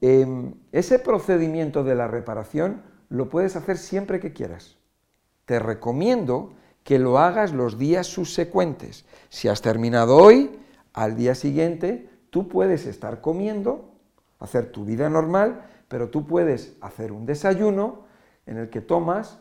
Em, 0.00 0.54
ese 0.72 0.98
procedimiento 0.98 1.84
de 1.84 1.94
la 1.94 2.08
reparación 2.08 2.82
lo 3.08 3.28
puedes 3.28 3.54
hacer 3.54 3.78
siempre 3.78 4.18
que 4.18 4.32
quieras. 4.32 4.79
Te 5.50 5.58
recomiendo 5.58 6.52
que 6.84 7.00
lo 7.00 7.18
hagas 7.18 7.52
los 7.52 7.76
días 7.76 8.06
subsecuentes. 8.06 9.04
Si 9.30 9.48
has 9.48 9.60
terminado 9.60 10.16
hoy, 10.16 10.60
al 10.92 11.16
día 11.16 11.34
siguiente 11.34 12.08
tú 12.30 12.46
puedes 12.46 12.86
estar 12.86 13.20
comiendo, 13.20 13.90
hacer 14.38 14.70
tu 14.70 14.84
vida 14.84 15.10
normal, 15.10 15.66
pero 15.88 16.08
tú 16.08 16.24
puedes 16.24 16.76
hacer 16.80 17.10
un 17.10 17.26
desayuno 17.26 18.04
en 18.46 18.58
el 18.58 18.70
que 18.70 18.80
tomas 18.80 19.40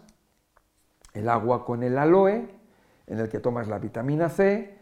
el 1.13 1.29
agua 1.29 1.63
con 1.63 1.83
el 1.83 1.95
aloe, 1.95 2.49
en 3.05 3.19
el 3.19 3.29
que 3.29 3.39
tomas 3.39 3.67
la 3.67 3.77
vitamina 3.77 4.29
C, 4.29 4.79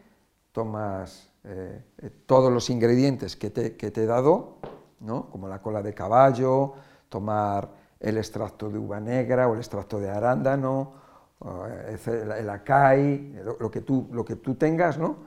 tomas 0.52 1.30
eh, 1.44 1.84
eh, 1.98 2.10
todos 2.24 2.50
los 2.50 2.70
ingredientes 2.70 3.36
que 3.36 3.50
te, 3.50 3.76
he 3.78 4.06
dado, 4.06 4.60
¿no? 5.00 5.28
como 5.28 5.46
la 5.46 5.60
cola 5.60 5.82
de 5.82 5.92
caballo, 5.92 6.72
tomar 7.10 7.68
el 8.00 8.16
extracto 8.16 8.70
de 8.70 8.78
uva 8.78 8.98
negra 8.98 9.46
o 9.46 9.52
el 9.52 9.58
extracto 9.58 10.00
de 10.00 10.08
arándano, 10.08 11.06
el, 11.40 12.50
acai, 12.50 13.40
lo, 13.58 13.70
que 13.70 13.80
tú, 13.80 14.08
lo 14.12 14.24
que 14.24 14.36
tú 14.36 14.54
tengas, 14.54 14.98
¿no? 14.98 15.18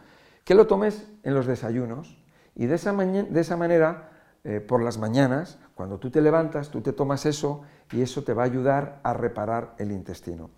que 0.44 0.56
lo 0.56 0.68
tomes 0.68 1.08
en 1.24 1.34
los 1.34 1.46
desayunos 1.46 2.18
y 2.56 2.66
de 2.66 2.76
esa, 2.76 2.94
de 2.94 3.40
esa 3.40 3.58
manera, 3.58 4.10
eh, 4.44 4.60
por 4.60 4.82
las 4.82 4.98
mañanas, 4.98 5.60
cuando 5.76 6.00
tú 6.00 6.10
te 6.10 6.22
levantas, 6.22 6.70
tú 6.70 6.82
te 6.82 6.94
tomas 6.94 7.26
eso 7.26 7.62
y 7.92 8.02
eso 8.02 8.24
te 8.24 8.34
va 8.34 8.44
a 8.44 8.46
ayudar 8.46 9.00
a 9.04 9.14
reparar 9.14 9.76
el 9.78 9.92
intestino. 9.92 10.50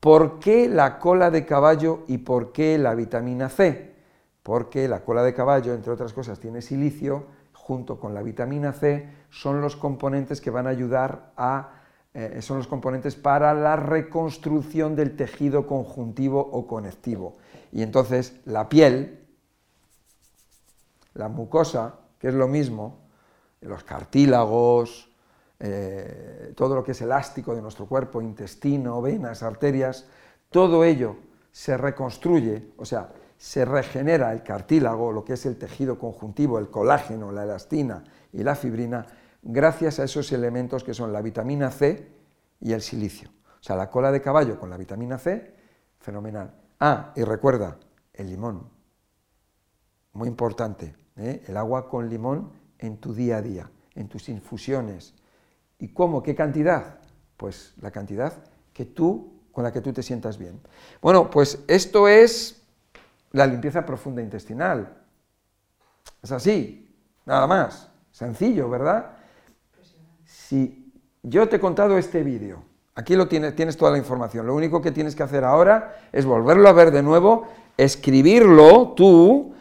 ¿Por 0.00 0.38
qué 0.38 0.68
la 0.68 0.98
cola 0.98 1.30
de 1.30 1.46
caballo 1.46 2.04
y 2.06 2.18
por 2.18 2.52
qué 2.52 2.78
la 2.78 2.94
vitamina 2.94 3.48
C? 3.48 3.94
Porque 4.42 4.86
la 4.86 5.00
cola 5.00 5.22
de 5.22 5.34
caballo, 5.34 5.74
entre 5.74 5.92
otras 5.92 6.12
cosas, 6.12 6.38
tiene 6.38 6.62
silicio, 6.62 7.26
junto 7.52 7.98
con 7.98 8.14
la 8.14 8.22
vitamina 8.22 8.72
C, 8.72 9.08
son 9.30 9.60
los 9.60 9.74
componentes 9.74 10.40
que 10.40 10.50
van 10.50 10.66
a 10.66 10.70
ayudar 10.70 11.32
a, 11.36 11.72
eh, 12.18 12.40
son 12.40 12.56
los 12.56 12.66
componentes 12.66 13.14
para 13.14 13.52
la 13.52 13.76
reconstrucción 13.76 14.96
del 14.96 15.16
tejido 15.16 15.66
conjuntivo 15.66 16.40
o 16.40 16.66
conectivo. 16.66 17.36
Y 17.72 17.82
entonces 17.82 18.36
la 18.46 18.70
piel, 18.70 19.26
la 21.12 21.28
mucosa, 21.28 21.96
que 22.18 22.28
es 22.28 22.34
lo 22.34 22.48
mismo, 22.48 23.00
los 23.60 23.84
cartílagos, 23.84 25.10
eh, 25.60 26.54
todo 26.56 26.74
lo 26.74 26.82
que 26.82 26.92
es 26.92 27.02
elástico 27.02 27.54
de 27.54 27.60
nuestro 27.60 27.84
cuerpo, 27.84 28.22
intestino, 28.22 29.02
venas, 29.02 29.42
arterias, 29.42 30.06
todo 30.48 30.84
ello 30.84 31.16
se 31.52 31.76
reconstruye, 31.76 32.70
o 32.78 32.86
sea, 32.86 33.10
se 33.36 33.66
regenera 33.66 34.32
el 34.32 34.42
cartílago, 34.42 35.12
lo 35.12 35.22
que 35.22 35.34
es 35.34 35.44
el 35.44 35.58
tejido 35.58 35.98
conjuntivo, 35.98 36.58
el 36.58 36.70
colágeno, 36.70 37.30
la 37.30 37.44
elastina 37.44 38.04
y 38.32 38.42
la 38.42 38.54
fibrina, 38.54 39.04
gracias 39.42 39.98
a 39.98 40.04
esos 40.04 40.32
elementos 40.32 40.84
que 40.84 40.94
son 40.94 41.12
la 41.12 41.22
vitamina 41.22 41.70
C 41.70 42.08
y 42.60 42.72
el 42.72 42.82
silicio. 42.82 43.30
O 43.60 43.62
sea, 43.62 43.76
la 43.76 43.90
cola 43.90 44.12
de 44.12 44.20
caballo 44.20 44.58
con 44.58 44.70
la 44.70 44.76
vitamina 44.76 45.18
C, 45.18 45.54
fenomenal. 45.98 46.54
Ah, 46.80 47.12
y 47.16 47.24
recuerda, 47.24 47.78
el 48.12 48.28
limón, 48.28 48.68
muy 50.12 50.28
importante, 50.28 50.94
¿eh? 51.16 51.42
el 51.46 51.56
agua 51.56 51.88
con 51.88 52.08
limón 52.08 52.52
en 52.78 52.98
tu 52.98 53.12
día 53.12 53.38
a 53.38 53.42
día, 53.42 53.70
en 53.94 54.08
tus 54.08 54.28
infusiones, 54.28 55.14
¿Y 55.78 55.88
cómo? 55.88 56.22
¿Qué 56.22 56.34
cantidad? 56.34 56.98
Pues 57.36 57.74
la 57.80 57.90
cantidad 57.90 58.32
que 58.72 58.84
tú, 58.84 59.32
con 59.52 59.64
la 59.64 59.72
que 59.72 59.80
tú 59.80 59.92
te 59.92 60.02
sientas 60.02 60.38
bien. 60.38 60.60
Bueno, 61.00 61.30
pues 61.30 61.58
esto 61.66 62.08
es 62.08 62.62
la 63.32 63.46
limpieza 63.46 63.84
profunda 63.84 64.22
intestinal. 64.22 64.96
Es 66.22 66.32
así, 66.32 66.94
nada 67.24 67.46
más. 67.46 67.90
Sencillo, 68.10 68.70
¿verdad? 68.70 69.15
Si 70.48 70.92
yo 71.24 71.48
te 71.48 71.56
he 71.56 71.60
contado 71.60 71.98
este 71.98 72.22
vídeo, 72.22 72.62
aquí 72.94 73.16
lo 73.16 73.26
tienes, 73.26 73.56
tienes 73.56 73.76
toda 73.76 73.90
la 73.90 73.98
información. 73.98 74.46
Lo 74.46 74.54
único 74.54 74.80
que 74.80 74.92
tienes 74.92 75.16
que 75.16 75.24
hacer 75.24 75.42
ahora 75.42 75.96
es 76.12 76.24
volverlo 76.24 76.68
a 76.68 76.72
ver 76.72 76.92
de 76.92 77.02
nuevo, 77.02 77.48
escribirlo 77.76 78.92
tú 78.96 79.54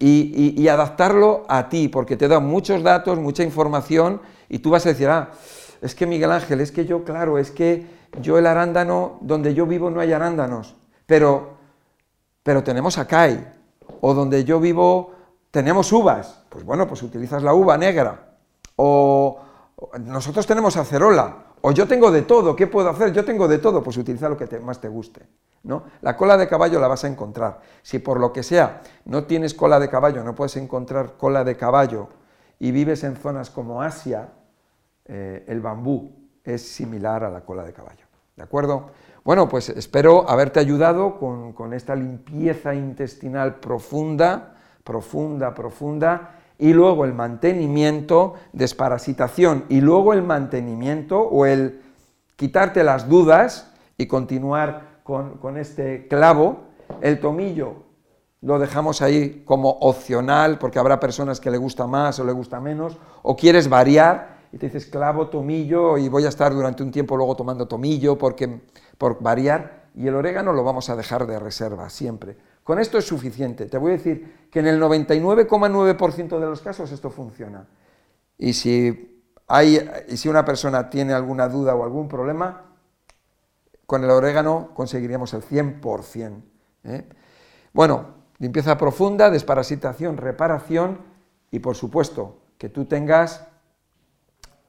y, 0.00 0.66
adaptarlo 0.66 1.44
a 1.48 1.68
ti, 1.68 1.86
porque 1.86 2.16
te 2.16 2.26
da 2.26 2.40
muchos 2.40 2.82
datos, 2.82 3.20
mucha 3.20 3.44
información 3.44 4.20
y 4.48 4.58
tú 4.58 4.70
vas 4.70 4.84
a 4.86 4.88
decir, 4.88 5.08
ah, 5.08 5.30
es 5.80 5.94
que 5.94 6.06
Miguel 6.06 6.32
Ángel, 6.32 6.60
es 6.60 6.72
que 6.72 6.86
yo, 6.86 7.04
claro, 7.04 7.38
es 7.38 7.52
que 7.52 7.86
yo 8.20 8.36
el 8.36 8.46
arándano, 8.46 9.18
donde 9.20 9.54
yo 9.54 9.64
vivo 9.64 9.90
no 9.90 10.00
hay 10.00 10.12
arándanos, 10.12 10.74
pero, 11.06 11.50
pero 12.42 12.64
tenemos 12.64 12.98
acai, 12.98 13.46
o 14.00 14.12
donde 14.12 14.42
yo 14.42 14.58
vivo 14.58 15.12
tenemos 15.52 15.92
uvas, 15.92 16.42
pues 16.48 16.64
bueno, 16.64 16.88
pues 16.88 17.04
utilizas 17.04 17.44
la 17.44 17.54
uva 17.54 17.78
negra. 17.78 18.22
O, 18.74 19.45
nosotros 20.00 20.46
tenemos 20.46 20.76
acerola, 20.76 21.44
o 21.60 21.72
yo 21.72 21.86
tengo 21.86 22.10
de 22.10 22.22
todo, 22.22 22.56
¿qué 22.56 22.66
puedo 22.66 22.88
hacer? 22.88 23.12
Yo 23.12 23.24
tengo 23.24 23.46
de 23.46 23.58
todo, 23.58 23.82
pues 23.82 23.96
utiliza 23.96 24.28
lo 24.28 24.36
que 24.36 24.58
más 24.60 24.80
te 24.80 24.88
guste. 24.88 25.26
¿no? 25.64 25.84
La 26.00 26.16
cola 26.16 26.36
de 26.36 26.48
caballo 26.48 26.78
la 26.78 26.88
vas 26.88 27.04
a 27.04 27.08
encontrar. 27.08 27.60
Si 27.82 27.98
por 27.98 28.20
lo 28.20 28.32
que 28.32 28.42
sea 28.42 28.82
no 29.04 29.24
tienes 29.24 29.52
cola 29.52 29.78
de 29.78 29.88
caballo, 29.88 30.22
no 30.22 30.34
puedes 30.34 30.56
encontrar 30.56 31.16
cola 31.16 31.44
de 31.44 31.56
caballo 31.56 32.08
y 32.58 32.70
vives 32.70 33.04
en 33.04 33.16
zonas 33.16 33.50
como 33.50 33.82
Asia, 33.82 34.28
eh, 35.04 35.44
el 35.48 35.60
bambú 35.60 36.12
es 36.42 36.66
similar 36.66 37.24
a 37.24 37.30
la 37.30 37.42
cola 37.42 37.64
de 37.64 37.72
caballo. 37.72 38.06
¿De 38.36 38.42
acuerdo? 38.42 38.90
Bueno, 39.24 39.48
pues 39.48 39.68
espero 39.70 40.28
haberte 40.30 40.60
ayudado 40.60 41.18
con 41.18 41.72
esta 41.72 41.96
limpieza 41.96 42.74
intestinal 42.74 43.56
profunda, 43.56 44.56
profunda, 44.84 45.52
profunda, 45.52 46.36
y 46.58 46.72
luego 46.72 47.04
el 47.04 47.14
mantenimiento, 47.14 48.34
desparasitación, 48.52 49.64
y 49.68 49.80
luego 49.80 50.12
el 50.12 50.22
mantenimiento 50.22 51.20
o 51.20 51.46
el 51.46 51.82
quitarte 52.36 52.84
las 52.84 53.08
dudas 53.08 53.72
y 53.98 54.06
continuar 54.06 55.00
con, 55.02 55.38
con 55.38 55.56
este 55.56 56.08
clavo. 56.08 56.64
El 57.00 57.20
tomillo 57.20 57.86
lo 58.42 58.58
dejamos 58.58 59.02
ahí 59.02 59.42
como 59.44 59.70
opcional 59.70 60.58
porque 60.58 60.78
habrá 60.78 61.00
personas 61.00 61.40
que 61.40 61.50
le 61.50 61.58
gusta 61.58 61.86
más 61.86 62.18
o 62.20 62.24
le 62.24 62.32
gusta 62.32 62.60
menos, 62.60 62.98
o 63.22 63.36
quieres 63.36 63.68
variar 63.68 64.36
y 64.52 64.58
te 64.58 64.66
dices 64.66 64.86
clavo, 64.86 65.28
tomillo 65.28 65.98
y 65.98 66.08
voy 66.08 66.24
a 66.24 66.28
estar 66.28 66.52
durante 66.54 66.82
un 66.82 66.90
tiempo 66.90 67.16
luego 67.16 67.34
tomando 67.34 67.66
tomillo 67.66 68.16
porque, 68.16 68.60
por 68.98 69.22
variar 69.22 69.86
y 69.94 70.06
el 70.06 70.14
orégano 70.14 70.52
lo 70.52 70.62
vamos 70.62 70.90
a 70.90 70.96
dejar 70.96 71.26
de 71.26 71.38
reserva 71.38 71.88
siempre. 71.90 72.36
Con 72.66 72.80
esto 72.80 72.98
es 72.98 73.04
suficiente. 73.04 73.66
Te 73.66 73.78
voy 73.78 73.92
a 73.92 73.96
decir 73.96 74.48
que 74.50 74.58
en 74.58 74.66
el 74.66 74.82
99,9% 74.82 76.40
de 76.40 76.46
los 76.46 76.60
casos 76.62 76.90
esto 76.90 77.10
funciona. 77.10 77.64
Y 78.38 78.54
si, 78.54 79.22
hay, 79.46 79.88
y 80.08 80.16
si 80.16 80.28
una 80.28 80.44
persona 80.44 80.90
tiene 80.90 81.12
alguna 81.12 81.48
duda 81.48 81.76
o 81.76 81.84
algún 81.84 82.08
problema, 82.08 82.64
con 83.86 84.02
el 84.02 84.10
orégano 84.10 84.74
conseguiríamos 84.74 85.32
el 85.34 85.42
100%. 85.42 86.42
¿eh? 86.82 87.08
Bueno, 87.72 88.06
limpieza 88.38 88.76
profunda, 88.76 89.30
desparasitación, 89.30 90.16
reparación 90.16 90.98
y 91.52 91.60
por 91.60 91.76
supuesto 91.76 92.40
que 92.58 92.68
tú 92.68 92.86
tengas 92.86 93.46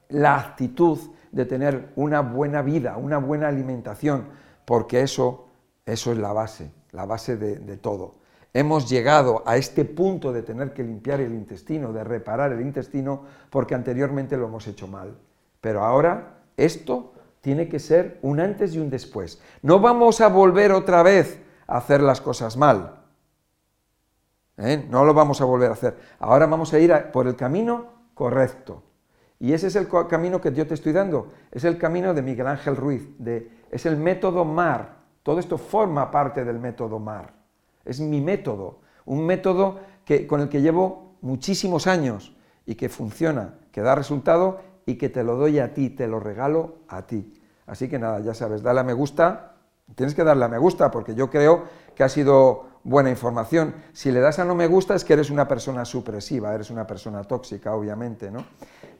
la 0.08 0.38
actitud 0.38 1.00
de 1.32 1.46
tener 1.46 1.90
una 1.96 2.20
buena 2.20 2.62
vida, 2.62 2.96
una 2.96 3.18
buena 3.18 3.48
alimentación, 3.48 4.28
porque 4.64 5.00
eso, 5.02 5.48
eso 5.84 6.12
es 6.12 6.18
la 6.18 6.32
base 6.32 6.77
la 6.92 7.06
base 7.06 7.36
de, 7.36 7.76
todo. 7.76 8.16
Hemos 8.54 8.88
llegado 8.88 9.42
a 9.46 9.56
este 9.56 9.84
punto 9.84 10.32
de 10.32 10.42
tener 10.42 10.72
que 10.72 10.82
limpiar 10.82 11.20
el 11.20 11.34
intestino, 11.34 11.92
de 11.92 12.04
reparar 12.04 12.52
el 12.52 12.60
intestino, 12.60 13.24
porque 13.50 13.74
anteriormente 13.74 14.36
lo 14.36 14.46
hemos 14.46 14.66
hecho 14.66 14.88
mal. 14.88 15.16
Pero 15.60 15.84
ahora 15.84 16.38
esto 16.56 17.12
tiene 17.40 17.68
que 17.68 17.78
ser 17.78 18.18
un 18.22 18.40
antes 18.40 18.74
y 18.74 18.78
un 18.78 18.90
después. 18.90 19.40
No 19.62 19.80
vamos 19.80 20.20
a 20.20 20.28
volver 20.28 20.72
otra 20.72 21.02
vez 21.02 21.40
a 21.66 21.78
hacer 21.78 22.00
las 22.00 22.20
cosas 22.20 22.56
mal. 22.56 22.98
¿Eh? 24.56 24.86
No 24.90 25.04
lo 25.04 25.14
vamos 25.14 25.40
a 25.40 25.44
volver 25.44 25.70
a 25.70 25.74
hacer. 25.74 25.96
Ahora 26.18 26.46
vamos 26.46 26.72
a 26.72 26.78
ir 26.78 26.92
por 27.12 27.28
el 27.28 27.36
camino 27.36 27.86
correcto. 28.14 28.82
Y 29.40 29.52
ese 29.52 29.68
es 29.68 29.76
el 29.76 29.88
camino 30.08 30.40
que 30.40 30.52
yo 30.52 30.66
te 30.66 30.74
estoy 30.74 30.92
dando. 30.92 31.32
Es 31.52 31.64
el 31.64 31.78
camino 31.78 32.12
de 32.12 32.22
Miguel 32.22 32.48
Ángel 32.48 32.76
Ruiz. 32.76 33.08
De, 33.18 33.50
es 33.70 33.86
el 33.86 33.96
método 33.96 34.44
MAR. 34.44 34.97
Todo 35.28 35.40
esto 35.40 35.58
forma 35.58 36.10
parte 36.10 36.42
del 36.42 36.58
método 36.58 36.98
MAR. 36.98 37.34
Es 37.84 38.00
mi 38.00 38.22
método, 38.22 38.78
un 39.04 39.26
método 39.26 39.78
que, 40.06 40.26
con 40.26 40.40
el 40.40 40.48
que 40.48 40.62
llevo 40.62 41.16
muchísimos 41.20 41.86
años 41.86 42.34
y 42.64 42.76
que 42.76 42.88
funciona, 42.88 43.56
que 43.70 43.82
da 43.82 43.94
resultado 43.94 44.62
y 44.86 44.94
que 44.94 45.10
te 45.10 45.22
lo 45.22 45.36
doy 45.36 45.58
a 45.58 45.74
ti, 45.74 45.90
te 45.90 46.08
lo 46.08 46.18
regalo 46.18 46.76
a 46.88 47.02
ti. 47.02 47.34
Así 47.66 47.90
que 47.90 47.98
nada, 47.98 48.20
ya 48.20 48.32
sabes, 48.32 48.62
dale 48.62 48.80
a 48.80 48.84
me 48.84 48.94
gusta, 48.94 49.56
tienes 49.94 50.14
que 50.14 50.24
darle 50.24 50.46
a 50.46 50.48
me 50.48 50.56
gusta 50.56 50.90
porque 50.90 51.14
yo 51.14 51.28
creo 51.28 51.64
que 51.94 52.04
ha 52.04 52.08
sido 52.08 52.64
buena 52.82 53.10
información. 53.10 53.74
Si 53.92 54.10
le 54.10 54.20
das 54.20 54.38
a 54.38 54.46
no 54.46 54.54
me 54.54 54.66
gusta 54.66 54.94
es 54.94 55.04
que 55.04 55.12
eres 55.12 55.28
una 55.28 55.46
persona 55.46 55.84
supresiva, 55.84 56.54
eres 56.54 56.70
una 56.70 56.86
persona 56.86 57.22
tóxica, 57.24 57.74
obviamente, 57.74 58.30
¿no? 58.30 58.46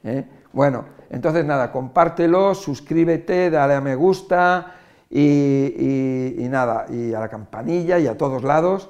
¿Eh? 0.03 0.27
Bueno, 0.53 0.85
entonces 1.09 1.43
nada, 1.43 1.71
compártelo, 1.71 2.53
suscríbete, 2.53 3.49
dale 3.49 3.73
a 3.73 3.81
me 3.81 3.95
gusta, 3.95 4.75
y, 5.09 6.47
nada, 6.49 6.85
y 6.89 7.13
a 7.13 7.19
la 7.19 7.29
campanilla 7.29 7.99
y 7.99 8.07
a 8.07 8.17
todos 8.17 8.43
lados. 8.43 8.89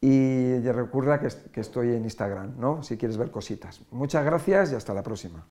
Y 0.00 0.58
recuerda 0.60 1.18
que, 1.18 1.28
que 1.52 1.60
estoy 1.60 1.94
en 1.94 2.04
Instagram, 2.04 2.54
¿no? 2.58 2.82
Si 2.82 2.96
quieres 2.96 3.16
ver 3.16 3.30
cositas. 3.30 3.80
Muchas 3.90 4.24
gracias 4.24 4.72
y 4.72 4.74
hasta 4.76 4.94
la 4.94 5.02
próxima. 5.02 5.44